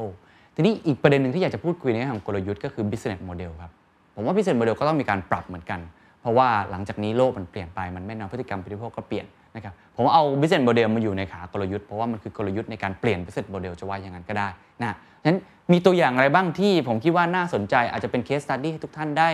[0.56, 3.72] ทีนี้อีกประเด็นหนึ่งที่อยากจะพูดคุยในแง่ของกลยุทธ์ก็คือ business model ครับ
[4.16, 5.80] ผมว่า business model ก็ต้องมีการปรับเหมือนกัน
[6.22, 14.48] เพราะว่าหลังจากนี้โลกมันเปลี่ยนไปมันแม่นอนพฤติกรรมผู้บริโภคก็เปลี่ยน นะครับผมเอา business model มาอยู่ในขากลยุทธ์เพราะว่ามันคือกลยุทธ์ในการเปลี่ยน business model จะว่าอย่างนั้นก็ได้
[14.82, 15.40] นะฉะนั้น
[15.72, 19.30] มีตัวอย่างอะไรบ้างที่ผมคิดว่าน่าสนใจอาจจะเป็น case study ให้ทุกท่านได้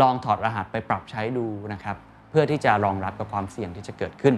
[0.00, 1.96] ลองถอดรหัสไปปรับใช้ดูนะครับ
[2.30, 4.34] เพื่อที่จะรองรับกับความเสี่ยงที่จะเกิดขึ้น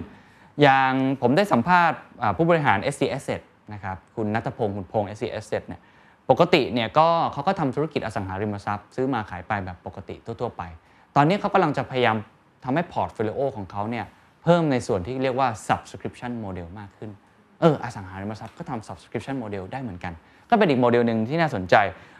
[0.61, 1.97] อย่างผมได้สัมภาษณ์
[2.37, 3.41] ผู้บริหาร SC Asset
[3.73, 5.81] นะครับคุณณัฐพงศ์คุณพงศ์ SC Asset เนี่ย
[6.29, 10.63] ปกติเนี่ยก็เขาก็ทำธุรกิจอสังหาริมทรัพย์ ซื้อมาขายไปแบบปกติทั่ว ๆ ไป
[11.15, 12.17] ตอนนี้เขากำลังจะพยายาม
[12.63, 14.05] ทำให้ portfolio ของเขาเนี่ย
[14.47, 17.09] เพิ่มในส่วนที่เรียกว่า subscription model มากขึ้น
[17.61, 20.13] เออ อสังหาริมทรัพย์ก็ทำ subscription model ได้เหมือนกัน
[20.49, 21.75] ก็เป็นอีกโมเดลหนึ่งที่น่าสนใจ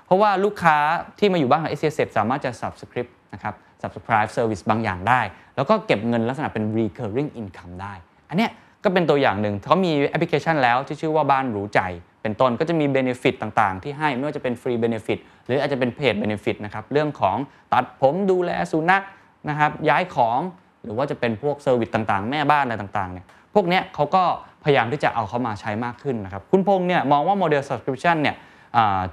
[0.05, 0.77] เพราะว่าลูกค้า
[1.19, 5.21] ที่มาอยู่บ้านของ s อ s สามารถจะ subscribe นะครับ subscribe service บางอย่างได้
[5.55, 7.93] แล้วก็เก็บเงินลักษณะเป็น recurring income ได้
[8.29, 8.51] อันเนี้ย
[8.83, 11.81] ก็เป็นตัวอย่างหนึ่งเขามีแอปพลิเคชันแล้วที่ชื่อว่าบ้านรู้ใจ
[12.21, 17.37] เป็นต้นก็จะมี benefit ต่างๆ ที่ให้ไม่ว่าจะเป็น free benefit หรืออาจจะเป็น paid benefit นะครับเรื่องของ
[17.71, 19.04] ตัดผมดูแลสุนัข
[19.49, 20.39] นะครับย้ายของ
[20.84, 24.23] หรือว่าจะเป็นพวก service ต่างๆ แม่บ้านอะไรต่างๆเนี่ยพวกเนี้ยเขาก็
[24.63, 28.36] พยายามที่จะเอาเข้ามาใช้มากขึ้นนะครับคุณพงศ์เนี่ยมองว่าโมเดล subscription เนี่ย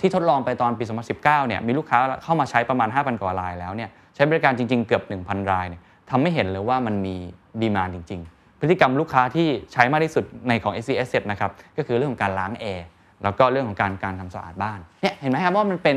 [0.00, 7.14] ที่ทดลองไปตอนปี 2019 เนี่ยมีลูกค้าเข้ามาใช้ประมาณ 5,000 กว่ารายแล้วเนี่ยใช้บริการจริงๆ เกือบ 1,000 รายเนี่ยทำให้เห็นเลยว่ามันมี
[7.62, 12.86] demand จริง ๆ พฤติกรรมลูกค้าที่ใช้มากที่สุดในของ SC Asset นะครับก็คือเรื่องของการล้างแอร์
[13.22, 15.96] แล้วก็เรื่องของการการทำความสะอาดบ้านเนี่ยเห็นไหมครับว่ามันเป็น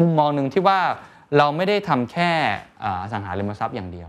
[0.00, 0.78] มุมมองหนึ่งที่ว่า
[1.36, 2.30] เราไม่ได้ทำแค่
[2.84, 4.08] อสังหาริมทรัพย์อย่างเดียว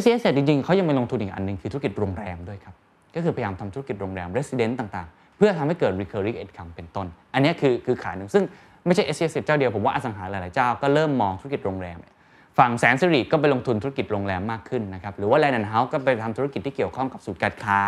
[0.00, 2.74] s c s จริงๆเขายังไปลงทุนอีกอันหนึ่งคือธุรกิจโรงแรมด้วยครับ
[3.14, 8.44] ก็คือพยายามทำธุรกิจโรงแรม residence ต่างๆ เพื่อทำให้เกิด recurring income เป็นต้น อันนี้คือคือขาหนึ่งซึ่ง
[8.86, 11.98] ไม่ใช่ SC Asset เจ้าเดียว ผมว่าอสังหาหลายๆเจ้าก็เริ่มมองธุรกิจโรงแรม
[12.58, 17.80] ฝั่งแสนสิริก็ไปลงทุนธุรกิจโรงแรมมากขึ้นนะครับหรือว่า Land and House ก็ไปทำธุรกิจที่เกี่ยวข้องกับศูนย์การค้า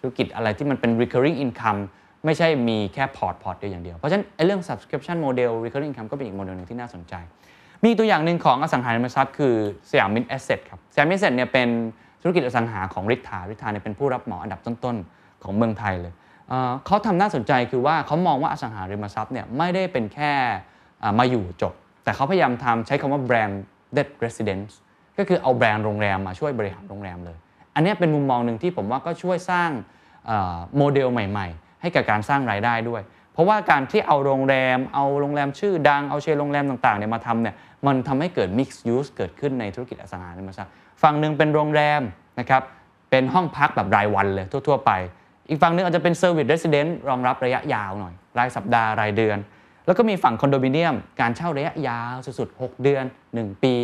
[0.00, 1.80] ธุรกิจอะไรที่มันเป็น recurring income
[2.24, 7.14] ไม่ใช่มีแค่พอร์ตพอร์ตเดียวอย่างเดียวเพราะฉะนั้นไอ้เรื่อง subscription model recurring income ก็เป็นอีกโมเดลหนึ่งที่น่าสนใจ
[7.84, 9.54] มีตัวอย่างหนึ่งของอสังหาริมทรัพย์คือ
[9.90, 11.68] สยามมินแอสเซทครับสยามมินแอสเซทเนี่ยเป็น
[12.22, 16.52] ธุรกิจอสังหาของริทาริทาเนี่ยเป็นผู้รับเหมาอันดับต้นๆ ของเมืองไทยเลย
[16.86, 20.32] เขาทำน่าสนใจคือว่าเขามองว่าอสังหาริมทรัพย์เนี่ยไม่ได้เป็นแค่
[21.18, 21.72] มาอยู่จบ
[22.04, 24.72] แต่เขาพยายามทำใช้คำว่า branded residence
[25.18, 27.36] ก็คือเอาแบรนด์โรงแรมมาช่วยบริหารโรงแรมเลย
[27.74, 29.70] อันนี้เป็นมุมมองหนึ่งที่ผมว่าก็ช่วยสร้าง
[30.76, 33.02] โมเดลใหม่ ๆ ให้กับการสร้างรายได้ด้วย
[33.34, 37.54] เพราะว่าการที่เอาโรงแรม เอาโรงแรมชื่อดัง เอาเชนโรงแรมต่างๆเนี่ยมาทำเนี่ย
[37.86, 40.72] มันทำให้เกิด mixed use เกิดขึ้นในธุรกิจอสังหาริมทรัพย์
[41.02, 42.02] ฝั่งหนึ่งเป็นโรงแรม
[42.40, 42.62] นะครับ
[43.10, 44.90] เป็นห้องพักแบบรายวันเลยทั่ว ๆ ไป
[45.48, 49.38] อีกฝั่งหนึงอาจจะเป็น service resident รองรับระยะยาวหน่อย รายสัปดาห์รายเดือน
[49.86, 53.04] แล้วก็มีฝั่งคอนโดมิเนียม การเช่าระยะยาวสุดๆ6เดือน
[53.34, 53.74] 1 ปี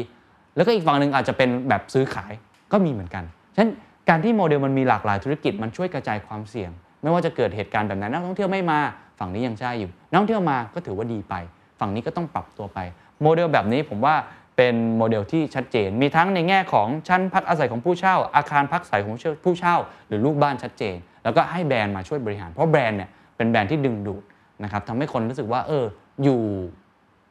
[0.56, 2.32] แล้วก็อีกฝั่งหนึ่งอาจจะเป็นแบบซื้อขาย
[2.72, 3.24] ก็มีเหมือนกัน
[3.54, 3.70] ฉะนั้น
[4.08, 6.70] การที่โมเดลมันมีหลากหลายธุรกิจมันช่วยกระจายความเสี่ยง
[7.02, 8.80] ไม่ว่าจะเกิดเหตุการณ์แบบไหนนักท่องเที่ยวไม่มา
[9.20, 11.34] ฝั่งนี้ยังใช่อยู่นักท่องเที่ยวมาก็ถือว่าดีไป
[11.80, 12.78] ฝั่งนี้ก็ต้องปรับตัวไป
[13.22, 14.14] โมเดลแบบนี้ผมว่า
[14.56, 19.12] เป็นโมเดลที่ชัดเจน มีทั้งในแง่ของชั้นพักอาศัยของผู้เช่า อาคารพักอาศัยของ
[19.44, 19.76] ผู้เช่า
[20.08, 24.22] หรือลูกบ้านชัดเจน แล้วก็ให้แบรนด์มาช่วยบริหาร เพราะแบรนด์เนี่ยเป็นแบรนด์ที่ดึงดูด
[24.64, 25.84] นะครับทำให้คนรู้สึกว่าเออ
[26.24, 26.40] อยู่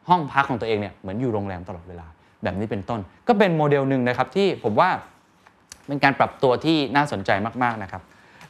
[0.10, 2.08] ห้องพักของตัวเองเนี่ยเหมือนอยู่โรงแรมตลอดเวลา
[2.44, 4.90] แบบนี้เป็นต้น ก็เป็นโมเดลหนึ่งนะครับที่ผมว่า
[5.88, 7.32] เป็นการปรับตัวที่น่าสนใจ
[7.64, 8.02] มากๆนะครับ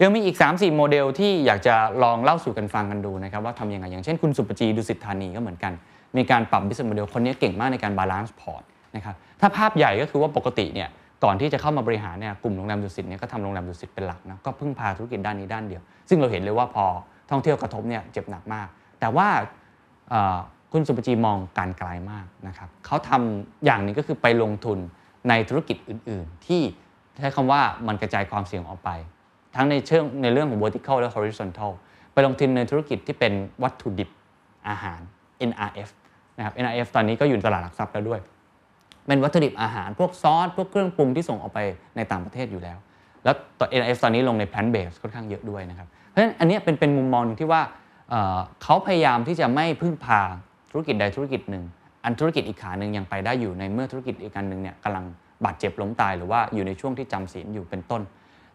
[0.03, 5.73] ยังมีอีก 3-4 โมเดลที่อยากจะลองเล่าสู่กันฟังกันดูนะครับว่าทำยังไงอย่างเช่นคุณสุปจีดุสิตธานีก็เหมือนกัน
[6.17, 8.63] มีการปรับ business model คนนี้เก่งมากในการ balance port
[8.95, 10.89] นะครับถ้าภาพใหญ่ก็คือว่าปกติเนี่ย
[11.23, 16.85] ก่อนที่จะเข้ามาบริหารเนี่ยกลุ่มโรงแรมดุสิตเนี่ยก็ทำโรงแรมดุสิตเป็นหลักนะก็พึ่งพาธุรกิจด้านนี้ด้านเดียว ซึ่งเราเห็นเลยว่าพอ
[17.29, 18.67] ท่องเที่ยวกระทบเนี่ยเจ็บหนักมาก
[18.99, 19.27] แต่ว่า
[20.71, 24.77] คุณสุปจีมองการไกลมากนะครับเขาทำอย่างหนึงก็คือไปลงทุน
[25.29, 26.61] ในธุรกิจอื่น ๆ ที่
[27.21, 28.89] ใช้คำว่ามันกระจายความเสี่ยงออกไป
[29.55, 31.71] ทั้งในเชิงในเรื่องของ vertical และ horizontal
[32.13, 33.33] ไปลงทุนในธุรกิจที่เป็น
[33.63, 34.09] วัตถุดิบ
[34.69, 34.99] อาหาร
[35.49, 35.89] NRF
[36.37, 38.19] นะครับ NRF ตอนนี้ก็อยู่ในตลาดหลักทรัพย์แล้วด้วย
[39.07, 41.59] เป็นวัตถุดิบอาหารพวกซอส พวกเครื่องปรุงที่ส่งออกไป
[41.95, 42.77] ในต่างประเทศอยู่แล้ว
[43.23, 47.61] แล้วตัว NIF ตอนนี้ลงใน plant base ค่อนข้างเยอะด้วยนะครับ เพราะฉะนั้นอันนี้เป็นเป็นมุมมองนึงที่ว่า
[48.09, 50.21] เเขาพยายามที่จะไม่พึ่งพา
[50.71, 51.63] ธุรกิจใดธุรกิจหนึ่ง
[52.03, 55.05] อันธุรกิจอีกขาหนึ่งยังไปได้อยู่ในเมื่อธุรกิจอีกอันหนึ่งเนี่ยกำลัง
[55.45, 58.01] บาดเจ็บล้มตายหรือว่าอยู่ในช่วงที่จำศีลอยู่เป็นต้น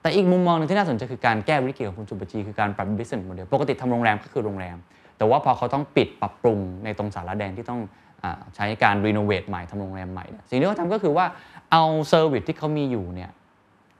[0.05, 4.76] แต่อีกมุมมองหนึงที่น่าสนใจคือการแก้วิกฤตของคุณศุภจีคือการปรับ business model ปกติทำโรงแรมก็คือโรงแรม
[5.18, 8.24] แต่ว่าพอเขาต้องปิดปรับปรุงในตรงสาลาแดงที่ต้อง
[8.57, 11.26] ใช้การ renovate ใหม่ทำโรงแรมใหม่ สิ่งที่เขาทำก็คือว่า
[11.72, 13.30] เอา service ที่เขามีอยู่เนี่ย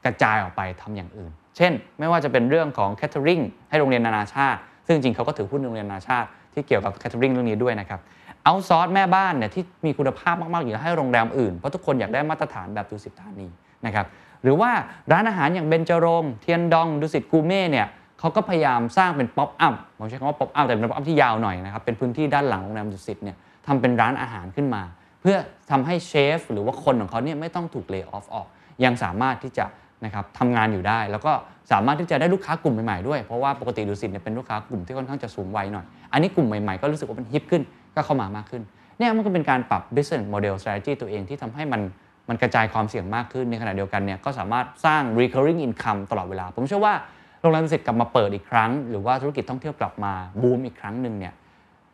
[0.05, 8.01] กระจายออกไปทำอย่างอื่น เช่น ไม่ว่าจะเป็นเรื่องของ catering ให้โรงเรียนนานาชาติ ซึ่งจริงเขาก็ถือหุ้นโรงเรียนนานาชาติที่เกี่ยวกับ catering เรื่องนี้ด้วยนะครับ
[8.45, 13.49] เอา source แม่บ้านเนี่ยที่มีคุณภาพมาก ๆ อยู่ให้โรงแรมอื่น เพราะทุกคนอยากได้มาตรฐานแบบดุสิตธานี
[13.87, 14.07] นะครับ
[14.45, 14.71] หรือว่า
[15.13, 17.87] ร้านอาหารอย่างเบญจรงเทียนดองดุสิตกูร์เมต์เนี่ย
[18.19, 23.37] เขาก็พยายามสร้างเป็น pop-up ผมใช้คำว่า pop-up แต่เป็น pop-up ที่ยาวหน่อยนะครับเป็นพื้นที่ด้านหลังโรงแรมดุสิตเนี่ย
[23.67, 24.83] ทำเป็นร้านอาหารขึ้นมา
[25.21, 25.37] เพื่อ
[25.71, 28.47] ทำให้เชฟหรือว่าคนของเขาเนี่ยไม่ต้องถูก lay off ออก
[28.85, 29.65] ยังสามารถที่จะ
[30.05, 31.33] นะครับทำงานอยู่ได้ แล้วก็
[31.73, 37.63] สามารถที่จะได้ลูกค้ากลุ่มใหม่ๆด้วย เพราะว่าปกติดูสิตเนี่ยเป็นลูกค้ากลุ่มที่ค่อนข้างจะสูงวัยหน่อย อันนี้กลุ่มใหม่ๆ ก็รู้สึกว่ามันฮิปขึ้น
[37.95, 38.63] ก็เข้ามามากขึ้น
[38.99, 41.81] เนี่ยมันก็เป็นการปรับ business model strategy ตัวเองที่ทำให้มัน
[42.29, 46.95] มันกระจายความเสี่ยงมากขึ้นในขณะเดียวกันเนี่ยก็สามารถสร้าง recurring income ตลอดเวลา ผมเชื่อว่า
[47.41, 50.13] โรงแรมดุสิตกลับมาเปิดอีกครั้ง หรือว่าธุรกิจท่องเที่ยวกลับมา
[50.43, 51.35] บูมอีกครั้งหนึ่งเนี่ย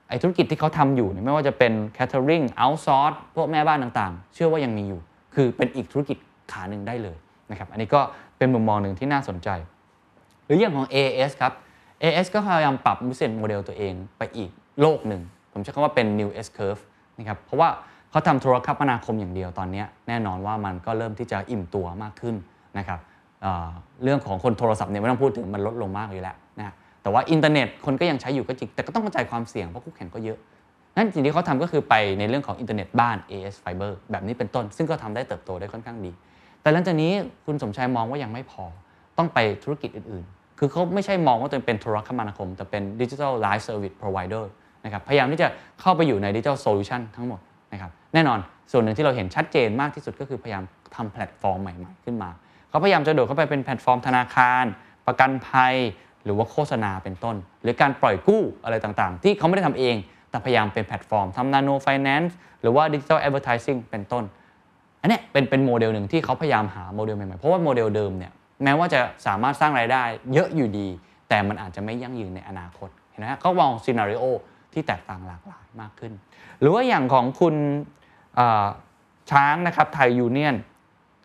[0.08, 5.00] ไอธุรกิจที่เขาทำอยู่เนี่ยไม่ว่าจะเป็น catering outsource พวกแม่บ้านต่างๆ เชื่อว่ายังมีอยู่
[5.34, 6.16] คือเป็นอีกธุรกิจ
[6.52, 7.16] ขาหนึ่งได้เลย
[7.50, 8.00] นะครับอันนี้ก็
[8.38, 9.48] เป็นมุมมองหนึ่งที่น่าสนใจ
[10.44, 11.52] หรืออย่างของ AS ครับ
[12.02, 14.50] AS ก็พยายามปรับ business model ตัวเองไปอีก
[14.80, 15.22] โลกหนึ่ง
[15.52, 16.82] ผมใช้คำว่าเป็น new S curve
[17.18, 17.68] นะครับเพราะว่า
[18.10, 22.34] เขาทำโทรคมนาคมอย่างเดียวตอนนี้แน่นอนว่ามันก็เริ่มที่จะอิ่มตัวมากขึ้น
[22.78, 23.00] นะครับ
[23.42, 30.38] เเรื่องของคนโทรศัพท์เนี่ยไม่ต้องพูดถึงมันลดลงมากอยู่แล้วนะแต่ว่าอินเทอร์เน็ตคนก็ยังใช้อยู่ก็จริงแต่ก็ต้องกระจายความเสี่ยงเพราะคู่แข่งก็เยอะ
[30.96, 36.12] นั่นสิ่งที่เขาทำก็คือไปในเรื่องของอินเทอร์เน็ตบ้าน AIS Fibre แบบนี้เป็นต้น ซึ่งก็ทำได้เติบโตได้ค่อนข้างดี
[36.62, 37.12] แต่หลังจากนี้
[37.44, 38.64] คุณสมชายมองว่ายังไม่พอ
[39.18, 44.50] ต้องไปธุรกิจอื่นๆ คือเขาไม่ใช่มองว่าตัวเองเป็นโทรคมนาคม แต่เป็น digital life service provider
[44.84, 45.48] นะครับพยายามที่จะ
[45.80, 47.40] เข้าไปอยู่ใน digital solution ทั้งหมด
[47.72, 48.38] นะครับ แน่นอน
[48.72, 50.64] ส่วนหนึ่งที่เราเห็นชัดเจนมากที่สุดก็คือพยายาม
[50.96, 52.30] ทำแพลตฟอร์มใหม่ๆขึ้นมา
[52.68, 54.64] เขาพยายามจะโดดเข้าไปเป็นแพลตฟอร์มธนาคาร
[55.06, 55.74] ประกันภัย
[56.24, 59.96] หรือว่าโฆษณาเป็นต้น หรือการปล่อยกู้อะไรต่างๆ ที่เขาไม่ได้ทำเอง
[60.30, 64.24] แต่พยายามเป็นแพลตฟอร์มทำนาโนไฟแนนซ์หรือว่า digital advertising เป็นต้น
[65.00, 68.32] อันนี้เป็นเป็นโมเดลหนึ่งที่เขาพยายามหาโมเดลใหม่ๆ เพราะว่าโมเดลเดิมเนี่ย
[68.64, 70.02] แม้ว่าจะสามารถสร้างรายได้
[70.32, 70.88] เยอะอยู่ดี
[71.28, 74.24] แต่มันอาจจะไม่ยั่งยืนในอนาคตเห็นไหมเขามอง scenario
[74.72, 76.12] ที่แตกต่างหลากหลายมากขึ้น
[76.60, 77.54] หรือว่าอย่างของคุณ
[79.30, 80.56] ช้างนะครับไทยยูเนียน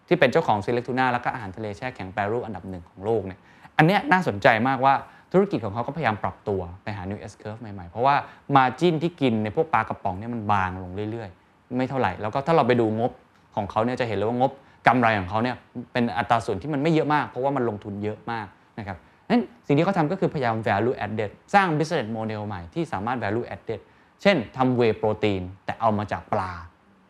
[0.08, 3.40] ที่เป็นเจ้าของซีเล็กทูน่าแล้วก็อาหารทะเลแช่แข็งแปรรูปอันดับหนึ่งของโลกเนี่ย
[3.78, 4.94] อันนี้น่าสนใจมากว่า
[5.34, 8.16] ธุรกิจของเขาก็พยายามปรับตัวไปหา new S curve ใหม่ๆ เพราะว่า
[8.56, 13.12] มาจิ้นที่กินในพวกปลากระป๋องเนี่ยมันบางลงเรื่อยๆ ไม่เท่าไหร่ แล้วก็ถ้าเราไปดูงบ
[13.56, 14.52] ของเขาเนี่ยจะเห็นเลยว่างบ
[14.88, 15.56] กำไรของเขาเนี่ย
[15.94, 18.48] เป็นอัตราส่วนที่มันไม่เยอะมาก เพราะว่ามันลงทุนเยอะมาก
[18.80, 18.98] นะครับ
[19.30, 23.80] นั้นสิ่งที่เขาทำก็คือพยายาม value added สร้าง business model ใหม่ที่สามารถ value added
[24.22, 26.52] เช่นทำ whey protein แต่เอามาจากปลา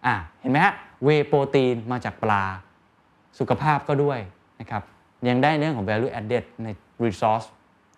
[0.05, 0.73] อ่าเห็นไหมฮะ
[1.05, 2.43] whey protein มาจากปลา
[3.39, 4.19] สุขภาพก็ด้วย
[4.59, 4.83] นะครับ
[5.29, 6.67] ยังได้เรื่องของ value added ใน
[7.05, 7.47] resource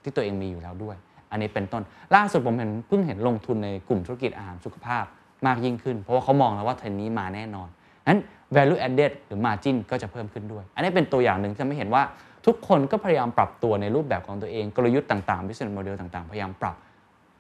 [0.04, 0.96] ที่ตัวเองมีอยู่แล้วด้วย
[1.32, 1.84] อันนี้เป็นต้น
[2.16, 5.04] ล่าสุดผมเห็นเพิ่งเห็นลงทุนในกลุ่มธุรกิจอาหารสุขภาพ
[5.48, 7.68] มากยิ่งขึ้น เพราะว่าเขามองแล้วว่าเทรนนี้มาแน่นอน
[8.08, 8.20] นั้น
[8.56, 12.04] value added หรือ margin ก็จะเพิ่มขึ้นด้วย อันนี้เป็นตัวอย่างหนึ่งที่ทำให้เห็นว่า
[12.46, 16.76] ทุกคนก็พยายามปรับตัวในรูปแบบของตัวเองกลยุทธ์ต่างๆ business model ต่างๆ พยายามปรับ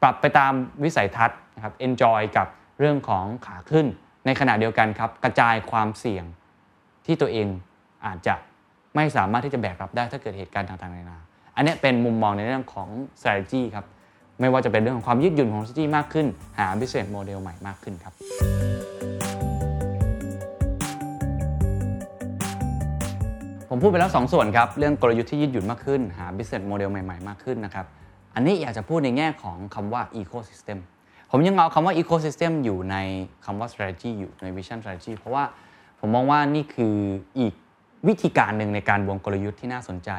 [0.01, 0.51] ปรับไปตาม
[0.83, 2.47] วิสัยทัศน์นะครับ enjoy กับ
[2.79, 3.85] เรื่องของขาขึ้น
[4.27, 6.25] ในขณะเดียวกันครับกระจายความเสี่ยง
[7.05, 7.47] ที่ตัวเอง
[8.05, 8.35] อาจจะ
[8.95, 11.19] ไม่สามารถที่จะแบกรับได้ถ้าเกิดเหตุการณ์ต่างๆนานา
[11.55, 13.85] อันนี้เป็นมุมมองในเรื่องของ strategy ครับ
[14.39, 16.27] ไม่ว่าจะเป็นเรื่องของความยืดหยุ่นของ strategy มากขึ้น
[16.59, 18.13] หา business model ใหม่มากขึ้นครับ
[23.69, 27.85] ผมพูดไปแล้ว 2 ส่วนครับ เรื่องกลยุทธ์ที่ยืดหยุ่นมากขึ้น หา business model ใหม่ ๆ มากขึ้นนะครับ
[28.35, 30.79] อันนี้อยากจะพูดในแง่ของคำว่า ecosystem
[31.31, 32.95] ผมยังเอาคำว่า ecosystem อยู่ใน
[33.45, 35.43] คำว่า strategy อยู่ใน vision strategy เพราะว่า
[35.99, 36.95] ผมมองว่านี่คือ
[37.39, 37.53] อีก
[38.07, 40.09] วิธีการหนึ่งในการวงกลยุทธ์ที่น่าสนใจ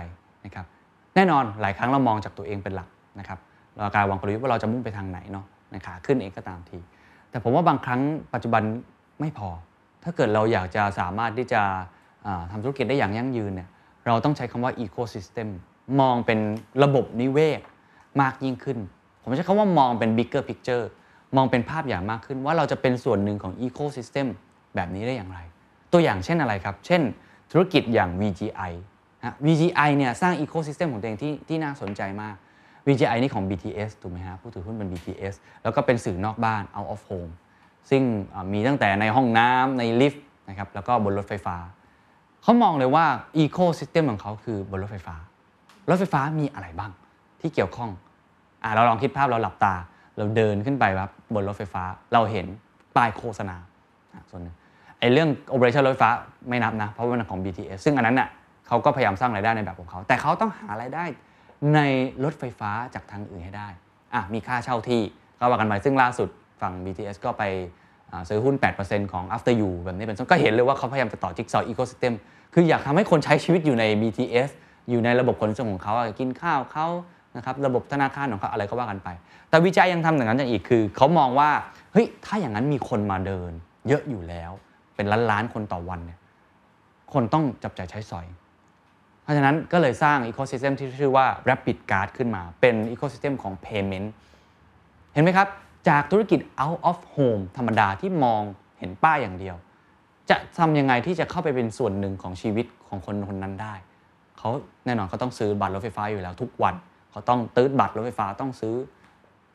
[0.44, 0.66] นะครับ
[1.14, 2.88] แน่นอนหลายครั้งเรามองจากตัวเองเป็นหลัก
[3.18, 3.38] นะครับ
[3.74, 6.78] เราการวางกลยุทธ์ว่าเราจะมุ่งไปทางไหนเนาะในขาขึ้นเองก็ตามที
[7.30, 8.00] แต่ผมว่าบางครั้ง
[8.34, 8.62] ปัจจุบัน
[9.20, 9.48] ไม่พอ
[10.04, 11.62] ถ้าเกิดเราอยากจะสามารถที่จะ
[12.50, 13.68] ทำธุรกิจได้อย่างยั่งยืนเนี่ย
[14.06, 15.48] เราต้องใช้คำว่า ecosystem
[16.00, 16.38] มองเป็น
[16.82, 17.60] ระบบนิเวศ
[18.20, 18.78] มากยิ่งขึ้น
[19.28, 20.84] ผมใช้คำว่ามองเป็น bigger picture
[21.36, 24.26] มองเป็นภาพใหญ่มากขึ้นว่าเราจะเป็นส่วนหนึ่งของ ecosystem
[24.74, 25.38] แบบนี้ได้อย่างไร
[25.92, 27.02] ตัวอย่างเช่นอะไรครับ เช่น
[27.52, 28.72] ธุรกิจอย่าง VGI
[29.18, 32.34] นะ VGI เนี่ยสร้าง ecosystem ของตัวเองที่ที่น่าสนใจมาก
[32.86, 37.32] VGI นี่ของ BTS ถูกไหมฮะผู้ถือหุ้นเป็น BTS แล้วก็เป็นสื่อนอกบ้าน out of home
[37.90, 38.02] ซึ่ง
[38.52, 41.56] มีตั้งแต่ในห้องน้ำในลิฟต์นะครับแล้วก็บนรถไฟฟ้า
[42.42, 43.06] เขามองเลยว่า
[43.36, 45.16] อีโคซิสเต็มของเขาคือบนรถไฟฟ้า
[45.88, 46.90] รถไฟฟ้ามีอะไรบ้าง
[47.40, 47.90] ที่เกี่ยวข้อง
[48.62, 49.74] อ่าเราลองคิดภาพเราหลับตา
[50.16, 51.82] เราเดินขึ้นไปครับบนรถไฟฟ้า
[52.12, 52.46] เราเห็น
[52.96, 53.56] ป้ายโฆษณา
[54.30, 54.54] ส่วนหนึ่ง
[55.00, 56.10] ไอ้เรื่อง operation รถไฟฟ้า
[56.48, 58.28] ไม่นับนะ เพราะว่ามันของ BTS ซึ่งอันนั้นน่ะ
[58.68, 61.04] เขาก็พยายามสร้างรายได้ในแบบของเขา แต่เขาต้องหารายได้
[61.74, 61.80] ใน
[62.24, 63.68] รถไฟฟ้าจากทางอื่นให้ได้
[64.14, 65.02] อะมีค่าเช่าที่
[65.38, 66.28] ก็ว่ากันไปซึ่งล่าสุด
[66.60, 67.42] ฝั่ง BTS ก็ไป
[68.28, 68.54] ซื้อหุ้น
[68.84, 72.12] 8%ของ After You แบบนี้เป็นต้นก็เห็นเลยว่าเขาพยายามจะต่อจิ๊กซอว์ ecosystem
[72.54, 74.50] คืออยากทำให้คนใช้ชีวิตอยู่ใน BTS
[74.90, 76.86] อยู่ในระบบขนส่งของเขากินข้าวเขา
[77.36, 79.08] นะครับระบบธนาคารของเขาอะไรก็ว่ากันไป
[79.48, 81.50] แต่ VGI ยังทำอย่างนั้นอย่างอีกคือ เขามองว่า
[81.92, 83.52] เฮ้ยถ้าอย่างนั้นมีคนมาเดิน
[83.88, 84.52] เยอะอยู่แล้ว
[84.96, 86.18] เป็นล้านล้านคนต่อวันเนี่ย
[87.12, 88.26] คนต้องจับจ่ายใช้สอย
[89.22, 94.08] เพราะฉะนั้นก็เลยสร้างอีโคซิสเต็มที่ชื่อว่า Rapid Card ขึ้นมา เป็น ecosystem ของ payment
[95.12, 95.48] เห็นไหมครับ
[95.88, 98.42] จากธุรกิจ out of home ธรรมดาที่มอง
[98.78, 99.56] เห็นป้ายอย่างเดียว
[100.30, 103.74] จะทำยังไงที่จะเข้าไปเป็นส่วนหนึ่งของชีวิตของคนคนนั้นได้
[104.38, 104.48] เขา
[104.86, 106.74] แน่นอนเขาต้องซื้อบัตรรถไฟฟ้าอยู่แล้วทุกวัน
[107.10, 108.76] เขาต้องตื้อบัตรรถไฟฟ้าต้องซื้อ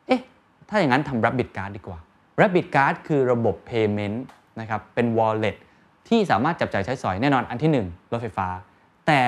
[0.06, 0.20] เอ๊ะ
[0.68, 1.98] ถ้าอย่างนั้นทำ Rapid Card ดีกว่า
[2.40, 4.18] Rapid Card คือระบบ Payment
[4.60, 5.56] นะครับ เป็น Wallet
[6.08, 8.48] ที่สามารถจับจ่ายใช้สอยแน่นอนอันที่ 1 รถไฟฟ้า
[9.06, 9.22] แต่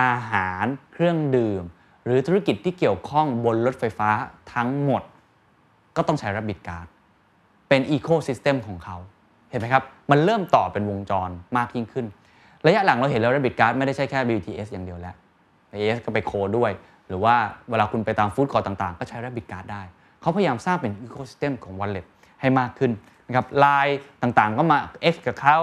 [0.00, 1.62] อาหารเครื่องดื่ม
[2.04, 4.10] หรือธุรกิจที่เกี่ยวข้องบนรถไฟฟ้า
[4.54, 5.02] ทั้งหมด
[5.96, 6.86] ก็ต้องใช้ Rabbit Card
[7.68, 8.96] เป็น ecosystem ของเขา
[9.50, 12.06] เห็นไหมครับ มันเริ่มต่อเป็นวงจรมากยิ่งขึ้น
[12.66, 15.14] ระยะหลังเราเห็นแล้ว Rabbit Card ไม่ได้ใช่แค่ BTS อย่างเดียวแล้ว
[15.70, 16.70] BTS ก็ไป co ด้วย
[17.08, 17.34] หรือว่า
[17.70, 19.82] เวลาคุณไปตามฟู้ดคอร์ต่าง ๆ ก็ใช้ Rabbit Card ได้
[20.20, 22.06] เขาพยายามสร้างเป็นอีโคซิสเต็มของ Wallet
[22.40, 22.92] ให้มากขึ้น
[23.26, 24.78] นะครับไลน์ต่างๆ ก็มา
[25.12, 25.58] X กับเขา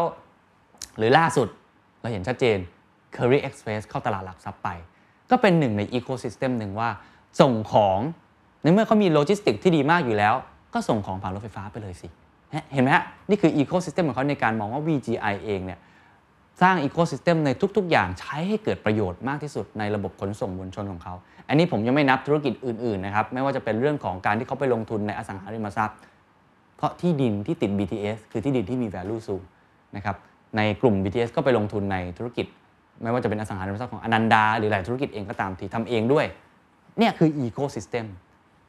[0.98, 1.48] หรือล่าสุด
[2.02, 2.58] เราเห็นชัดเจน
[3.16, 4.70] Kerry Express เข้าตลาดหลักทรัพย์ไป
[5.30, 6.90] ก็เป็นหนึ่งใน ecosystem หนึ่งว่า
[7.42, 8.00] ส่งของ
[8.62, 10.34] ในเมื่อเขามีโลจิสติกที่ดีมากอยู่แล้ว
[10.74, 12.08] ก็ส่งของผ่านรถไฟฟ้าไปเลยสิ
[12.74, 15.80] เห็นไหมฮะ นี่คือ ecosystem ของเขาในการมองว่า VGI เองเนี่ย
[16.62, 21.14] สร้าง ecosystem ในทุก ๆ อย่างใช้ให้เกิดประโยชน์มากที่สุดในระบบขนส่งมวลชนของเขา
[21.50, 25.98] อันนี้ผมยังไม่นับธุรกิจอื่น ๆ นะครับ ไม่ว่าจะเป็นเรื่องของการที่เขาไปลงทุนในอสังหาริมทรัพย์
[26.78, 29.42] เพราะที่ดินที่ติด BTS คือที่ดินที่มี value สูง
[29.96, 30.16] นะครับ
[30.58, 32.46] ในกลุ่ม BTS ก็ไปลงทุนในธุรกิจ
[33.04, 36.26] ไม่ว่าจะเป็นอสังหาริมทรัพย์ของอนันดา หรือหลายธุรกิจเองก็ตามที่ทำเองด้วย
[37.00, 38.06] เนี่ยคือ ecosystem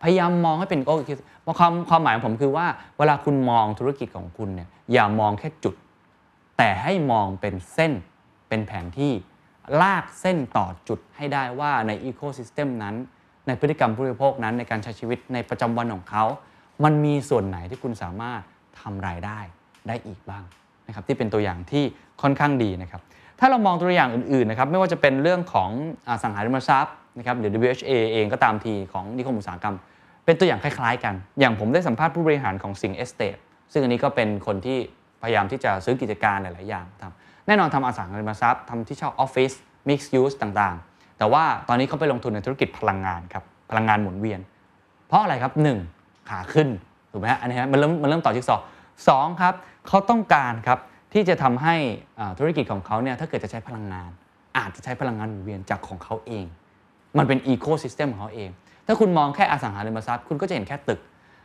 [0.02, 1.26] พยายามมองให้เป็น ecosystem
[1.58, 2.66] ความความหมายของผมคือว่า
[2.98, 5.74] เวลาคุณมองธุรกิจของคุณเนี่ยอย่ามองแค่จุด
[6.62, 7.92] แต่ให้มองเป็นเส้น
[8.48, 9.12] เป็นแผนที่
[9.80, 12.94] ลากเส้นต่อจุดให้ได้ว่าใน ecosystem นั้น
[13.46, 16.24] ในพฤติกรรมผู้บริโภคนั้นในการใช้ชีวิตในประจำวันของเขา
[16.84, 18.40] มันมีส่วนไหนที่คุณสามารถ
[18.80, 19.38] ทำรายได้
[19.88, 20.44] ได้อีกบ้าง
[20.86, 21.84] นะครับที่เป็นตัวอย่างที่
[22.22, 23.00] ค่อนข้างดีนะครับ
[23.40, 25.70] ถ้าเรามองตัวอย่างอื่นๆนะครับไม่ว่าจะเป็นเรื่องของ
[26.08, 29.76] อสังหาริมทรัพย์นะครับหรือ WHA เองก็ตามทีของนิคมอุตสาหกรรม
[30.24, 33.36] เป็นตัวอย่างคล้ายๆกัน อย่างผมได้สัมภาษณ์ผู้บริหารของสิงห์ เอสเตท
[33.72, 34.78] ซึ่งอันนี้ก็เป็นคนที่
[35.22, 39.52] พยายามที่จะซื้อกิจการหลาย ๆ อย่างทำแน่นอนทำอสังหาริมทรัพย์ทำที่เช่าออฟฟิศ
[39.88, 44.40] mixed use ต่าง ๆ แต่ว่าตอนนี้เขาไปลงทุนในธุรกิจพลังงานครับพลังงานหมุนเวียน
[45.06, 45.52] เพราะอะไรครับ
[45.90, 46.28] 1.
[46.30, 46.68] ขาขึ้น
[47.12, 48.56] ถูกไหมฮะอันนี้ฮะมันเริ่มมันเริ่มต่อจิ๊กซอว์
[49.08, 49.54] สองครับ
[49.88, 50.78] เขาต้องการครับ
[51.12, 51.74] ที่จะทำให้
[52.18, 54.10] อ่าธุรกิจของเขาเนี่ยถ้าเกิดจะใช้พลังงาน
[54.58, 56.44] อาจจะใช้พลังงานหมุนเวียนจากของเขาเอง
[57.18, 58.50] มันเป็น ecosystem ของเขาเอง
[58.86, 61.00] ถ้าคุณมองแค่อสังหาริมทรัพย์ คุณก็จะเห็นแค่ตึก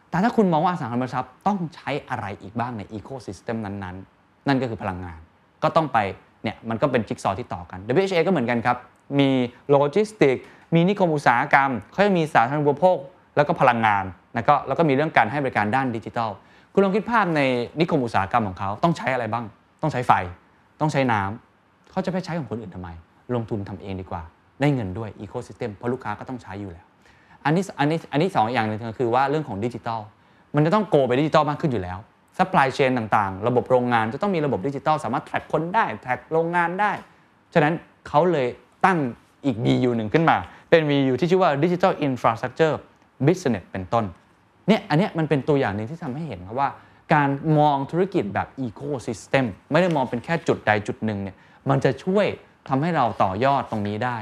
[0.10, 5.20] แต่ถ้าคุณมองว่าอสังหาริมทรัพย์ต้องใช้อะไรอีกบ้างใน ecosystem นั้นๆนั่นก็คือพลังงาน
[5.64, 5.98] ก็ต้องไป
[6.44, 8.78] เนี่ยมันก็เป็นจิ๊กซอว์ที่ต่อกัน WHA ก็เหมือนกันครับ
[9.20, 9.30] มี
[9.70, 10.36] โลจิสติก
[10.76, 12.98] มีนิคมอุตสาหกรรมเขาจะมีสาธารณูปโภค
[13.36, 16.30] แล้วก็พลังงานแล้วก็แล้วก็มีเรื่องการให้บริการด้านดิจิทัล
[16.74, 17.42] คุณลองคิดภาพใน
[17.80, 19.46] นิคมอุตสาหกรรมของเขาต้องใช้อะไรบ้าง
[19.82, 20.14] ต้องใช้ไฟ
[20.80, 22.90] ต้องใช้น้ำเขาจะไปใช้ของคนอื่นทำไม
[23.36, 24.22] ลงทุนทำเองดีกว่า
[24.62, 26.86] ได้เงินด้วย ecosystem เพราะลูกค้าก็ต้องใช้อยู่แล้ว
[27.46, 30.02] อันนี้อันนี้อันนี้สองอย่างหนึ่งคือว่าเรื่องของดิจิทัล
[30.56, 31.98] มันจะต้อง go ไปดิจิทัลมากขึ้นอยู่แล้ว
[32.38, 36.92] supply chain ต่างๆ ระบบโรงงานจะต้องมีระบบดิจิทัลสามารถ track คนได้ track โรงงานได้
[37.54, 37.74] ฉะนั้น
[38.08, 38.48] เขาเลย
[38.86, 38.98] ตั้ง
[39.46, 40.38] อีก BU หนึ่งขึ้นมา
[40.70, 42.76] เป็น BU ที่ชื่อว่า Digital Infrastructure
[43.28, 44.06] Business เป็นต้น
[44.68, 46.70] เนี่ยอันเนี้ยมันเป็นตัวอย่างหนึ่งที่ทำให้เห็นครับว่า
[47.14, 47.30] การ
[47.60, 51.36] มองธุรกิจแบบ ecosystem ไม่ได้มองเป็นแค่จุดใดจุดหนึ่งเนี่ย
[51.70, 52.26] มันจะช่วย
[52.70, 54.18] ทำให้เราต่อยอดตรงนี้ได้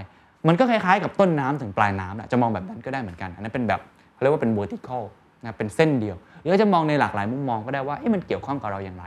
[0.48, 3.82] มันก็คล้ายๆกับต้นน้ำถึงปลายน้ำแหละจะมองแบบนั้นก็ได้เหมือนกัน อันนั้นเป็นแบบ
[4.22, 5.04] เรียกว่าเป็น vertical
[5.44, 9.06] นะเป็นเส้นเดียว หรือจะมองในหลากหลายมุมมองก็ได้ว่าเอ๊ะมันเกี่ยวข้องกับเราอย่างไร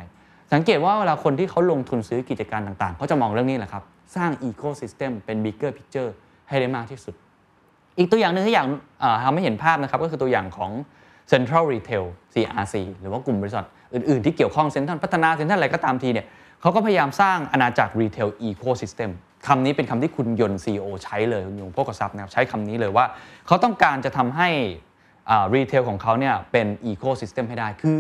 [0.53, 3.83] สังเกตว่าเวลาคนที่เขาลงทุนซื้อกิจการต่างๆเขาจะมองเรื่องนี้แหละครับ
[4.17, 6.11] สร้าง ecosystem เป็น bigger picture
[6.49, 7.15] ให้ได้มากที่สุด
[7.99, 8.67] อีกตัวอย่างหนึ่งที่อยาก
[9.25, 10.71] ทำให้เห็นภาพนะครับก็คือตัวอย่างของ
[11.33, 13.65] Central Retail CRC หรือว่ากลุ่มบริษัท
[13.95, 16.27] อื่นๆ ที่เกี่ยวข้องเซ็นทรัลพัฒนาเซ็นทรัลอะไรก็ตามทีเนี่ย
[16.61, 19.11] เขาก็พยายามสร้างอาณาจักร Retail Ecosystem
[19.47, 23.05] คำนี้เป็นคำที่คุณยนต์ CEO ใช้เลยคุณยงโภคทรัพย์นะครับใช้คำนี้เลยว่า
[23.47, 24.49] เขาต้องการจะทำให้
[25.55, 27.97] retail ของเขาเนี่ยเป็น ecosystem ให้ได้ คือ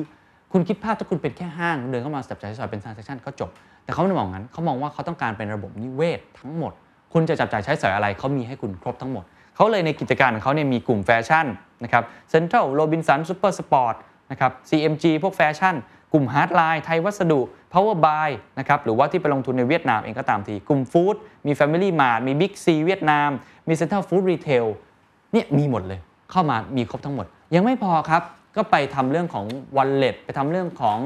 [0.52, 3.50] คุณคิดภาพถ้าคุณเป็นแค่ห้าง เดินเข้ามาจับจ่ายใช้สอยเป็น transaction ก็จบ
[3.84, 6.72] แต่เขาไม่ได้มองงั้นเขามองว่าเขาต้องการเป็นระบบนิเวศทั้งหมด
[7.12, 9.24] คุณจะจับจ่ายใช้สอยอะไรเขามีให้คุณครบทั้งหมด
[9.56, 11.46] เขาเลยในกิจการของเขาเนี่ยมีกลุ่มแฟชั่น
[11.84, 13.94] นะครับเซ็นทรัลโรบินสันซูเปอร์สปอร์ต
[14.30, 15.74] นะครับ CMG พวกแฟชั่น
[16.12, 17.40] กลุ่ม hardline ไทยวัสดุ
[17.72, 18.28] Power Buy
[18.58, 21.14] นะครับหรือว่าที่ไปลงทุนในเวียดนามเองก็ตามที กลุ่ม food
[21.46, 23.30] มี Family Mart มี Big C เวียดนาม
[23.68, 24.66] มี Central Food Retail
[25.32, 26.00] เนี่ยมีหมดเลย
[26.30, 28.22] เข้ามามีครบทั้งหมด ยังไม่พอครับ
[28.56, 29.46] ก็ไปทำเรื่องของ
[29.76, 30.98] wallet ไปทำเรื่องของ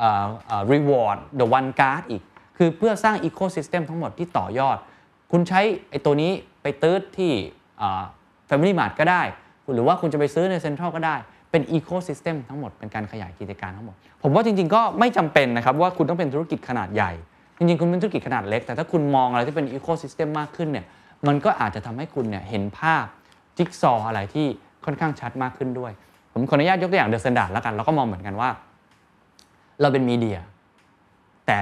[0.00, 2.22] อ่อเอ่อ reward the one card อีก
[2.56, 4.76] คือเพื่อสร้าง ecosystem ทั้งหมดที่ต่อยอด
[5.32, 6.32] คุณใช้ไอ้ตัวนี้
[6.62, 7.32] ไปตื้อที่
[8.48, 9.22] Family Mart ก็ได้
[9.74, 11.16] หรือว่าคุณจะไปซื้อใน Central ก็ได้
[11.50, 17.12] เป็น ecosystem ทั้งหมดเป็นการขยายกิจการทั้งหมด ผมว่าจริง ๆ ก็ไม่จำเป็นนะครับว่าคุณต้องเป็นธุรกิจขนาดใหญ่
[17.58, 20.86] จริง ๆ คุณเป็นธุรกิจขนาดเล็ก แต่ถ้าคุณมองอะไรที่เป็น ecosystem มากขึ้นเนี่ย
[21.26, 23.04] มันก็อาจจะทำให้คุณเนี่ยเห็นภาพ
[23.56, 24.46] จิ๊กซอว์อะไรที่
[24.84, 25.92] ค่อนข้างชัดมากขึ้นด้วย
[26.32, 28.50] ผมขออนุญาตยกตัวอย่างเดอะ a ซนดาร์ดแล้วกันเราก็มองเหมือนกันว่า
[29.80, 30.38] เราเป็น media
[31.46, 31.60] แต่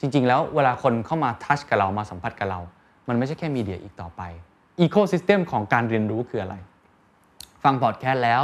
[0.00, 2.60] จริง ๆ แล้วเวลาคนเข้ามา touch กับเรามาสัมผัสกับเรา
[3.08, 4.22] มันไม่ใช่แค่ media อีกต่อไป
[4.80, 6.56] ecosystem ของการเรียนรู้คืออะไร
[7.64, 8.42] ฟังพอดแคสต์แล้ว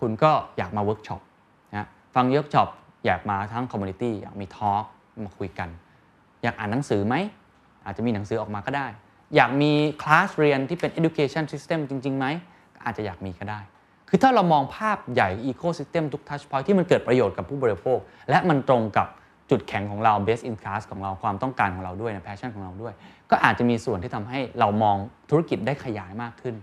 [0.00, 1.20] คุณก็อยากมาเวิร์กช็อป
[1.72, 2.68] นะฟังเวิร์กช็อป
[3.06, 4.84] อยากมาทั้ง community อยากมี talk
[5.26, 5.68] มาคุยกัน
[6.42, 7.14] อยากอ่านหนังสือไหม
[7.84, 8.86] อาจจะมีหนังสือออกมาก็ได้
[9.36, 9.72] อยากมี
[10.02, 12.26] คลาสเรียนที่เป็น education system จริงๆไหม
[12.84, 13.60] อาจจะอยากมีก็ได้
[14.08, 17.98] คือถ้าเรามองภาพใหญ่ ecosystem ทุก touch point ที่มันเกิดประโยชน์กับผู้บริโภค
[18.30, 19.06] และมันตรงกับ
[19.50, 22.92] จุดแข็งของเรา best in class ของเราความต้องการของเราด้วยนะ passion ของเราด้วย
[23.30, 24.96] ก็อาจจะมีส่วนที่ทำให้เรามอง
[25.30, 26.54] ธุรกิจได้ขยายมากขึ้น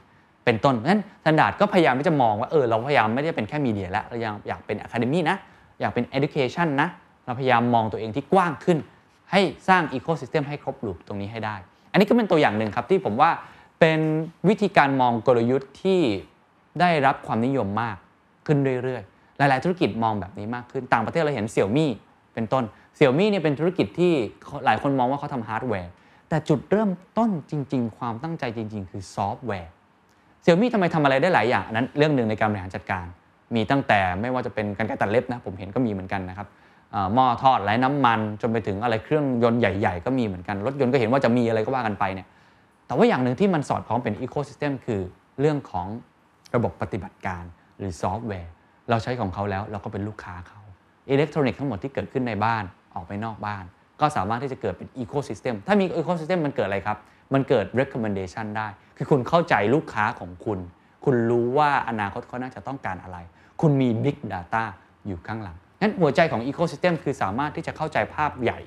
[0.46, 5.38] เป็นต้น เพราะฉะนั้น Standard ก็พยายามที่จะมองว่าเออเราพยายามไม่ได้เป็นแค่ media แล้วเรายังอยากเป็น academy นะ
[5.82, 6.89] อยากเป็น education นะ
[7.26, 8.78] เราพยายามมองตัวเองที่กว้างขึ้น
[9.32, 11.56] ให้สร้าง ecosystem ให้ครบ loop ตรงนี้ให้ได้
[11.91, 13.30] อันนี้ก็เป็นตัวอย่างหนึ่งครับที่ผมว่า
[13.80, 14.00] เป็น
[14.50, 16.02] วิธีการมองกลยุทธ์ที่
[16.80, 17.98] ได้รับความนิยมมาก
[18.48, 21.91] ขึ้นเรื่อยๆ หลายๆ ธุรกิจมองแบบนี้มากขึ้น ต่างประเทศเราเห็นเสี่ยวมี่
[22.34, 22.64] เป็นต้น
[22.96, 24.14] เสี่ยวมี่เนี่ยเป็นธุรกิจที่
[24.66, 25.91] หลายคนมองว่าเขาทำฮาร์ดแวร์
[26.30, 29.72] แต่จุดเริ่มต้นจริง ๆ ความตั้งใจจริง ๆ คือซอฟต์แวร์
[30.44, 33.06] เสี่ยวมี่ทำไมทำอะไรได้หลายอย่างอันนั้นเรื่องหนึ่งในการบริหารจัดการ
[33.56, 36.48] มีตั้งแต่ไม่ว่าจะเป็นการตัดเล็บนะผมเห็นก็มีเหมือนกันนะครับ
[36.91, 42.28] เอ่อหม้อทอดไร้น้ำมันจนไปถึงอะไรเครื่องยนต์ใหญ่ๆ ก็มีเหมือนกันรถยนต์ก็เห็นว่าจะมีอะไรก็ว่ากันไปเนี่ย
[42.88, 45.02] แต่ว่าอย่างหนึ่งที่มันสอดคล้องเป็นอีโค y ิสเต็มคือ
[45.39, 45.88] เรื่องของ
[46.56, 47.44] ระบบปฏิบัติการ
[47.78, 48.52] หรือซอฟต์แวร์
[48.89, 50.60] เราใช้ของเขาแล้วเราก็เป็นลูกค้าเขา
[51.10, 52.64] อิเล็กทรอนิกส์ทั้งหมดที่เกิดขึ้นในบ้าน
[52.96, 53.64] ออกไปนอกบ้าน
[54.02, 56.98] ก็สามารถที่จะเกิดเป็นอีโค y ิสเต็มถ้ามีอีโค y ิสเต็มมันเกิดอะไรครับ
[57.34, 58.68] มันเกิด recommendation ได้
[58.98, 60.60] คือคุณเข้าใจลูกค้าของคุณ
[61.06, 63.18] คุณรู้ว่าอนาคตเขาน่าจะต้องการอะไร
[63.62, 64.64] คุณมี big data
[65.08, 68.60] อยู่ข้างหลังงั้นหัวใจของ ecosystem คือสามารถที่จะเข้าใจภาพใหญ่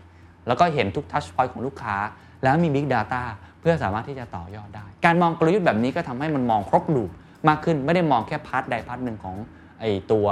[0.46, 1.96] แล้วก็เห็นทุก touch point ของลูกค้า
[2.42, 3.22] แล้วมี big data
[3.60, 7.10] เพื่อสามารถที่จะต่อยอดได้ การมองกลยุทธ์แบบนี้ก็ทำให้มันมองครบ loop
[7.48, 9.36] มากขึ้นไม่ได้มองแค่ part ใด part หนึ่งของ
[9.80, 10.26] ไอตัว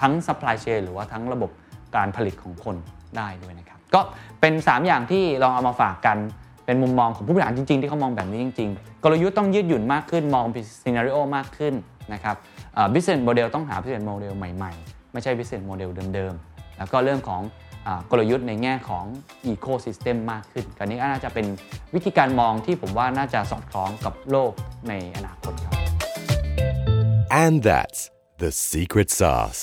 [0.00, 1.50] ทั้ง supply chain หรือว่าทั้งระบบ
[1.96, 2.76] การผลิตของคน
[3.16, 4.00] ได้ด้วยนะครับ ก็
[4.40, 6.18] เป็น 3 อย่างที่ลองเอามาฝากกัน
[6.70, 11.74] เป็นมุมมองของผู้บริหารจริง ๆ ที่เขามองแบบนี้จริง ๆ กลยุทธ์ต้องยืดหยุ่นมากขึ้นมองเป็นซีนารีโอมากขึ้น
[12.12, 12.36] นะครับ
[12.76, 17.42] อ่า business model ต้องหา business model ใหม่ๆ ไม่ใช่ business model เดิมๆ แล้วก็เรื่องของ
[18.10, 19.04] กลยุทธ์ในแง่ของ
[19.52, 21.46] ecosystem มมากขึ้นกันนี้น่าจะเป็น
[21.94, 24.52] วิธีการมองที่ผมว่าน่าจะสอดคล้องกับโลก
[24.88, 25.74] ในอนาคตครับ
[27.42, 28.00] And that's
[28.42, 29.62] the secret sauce.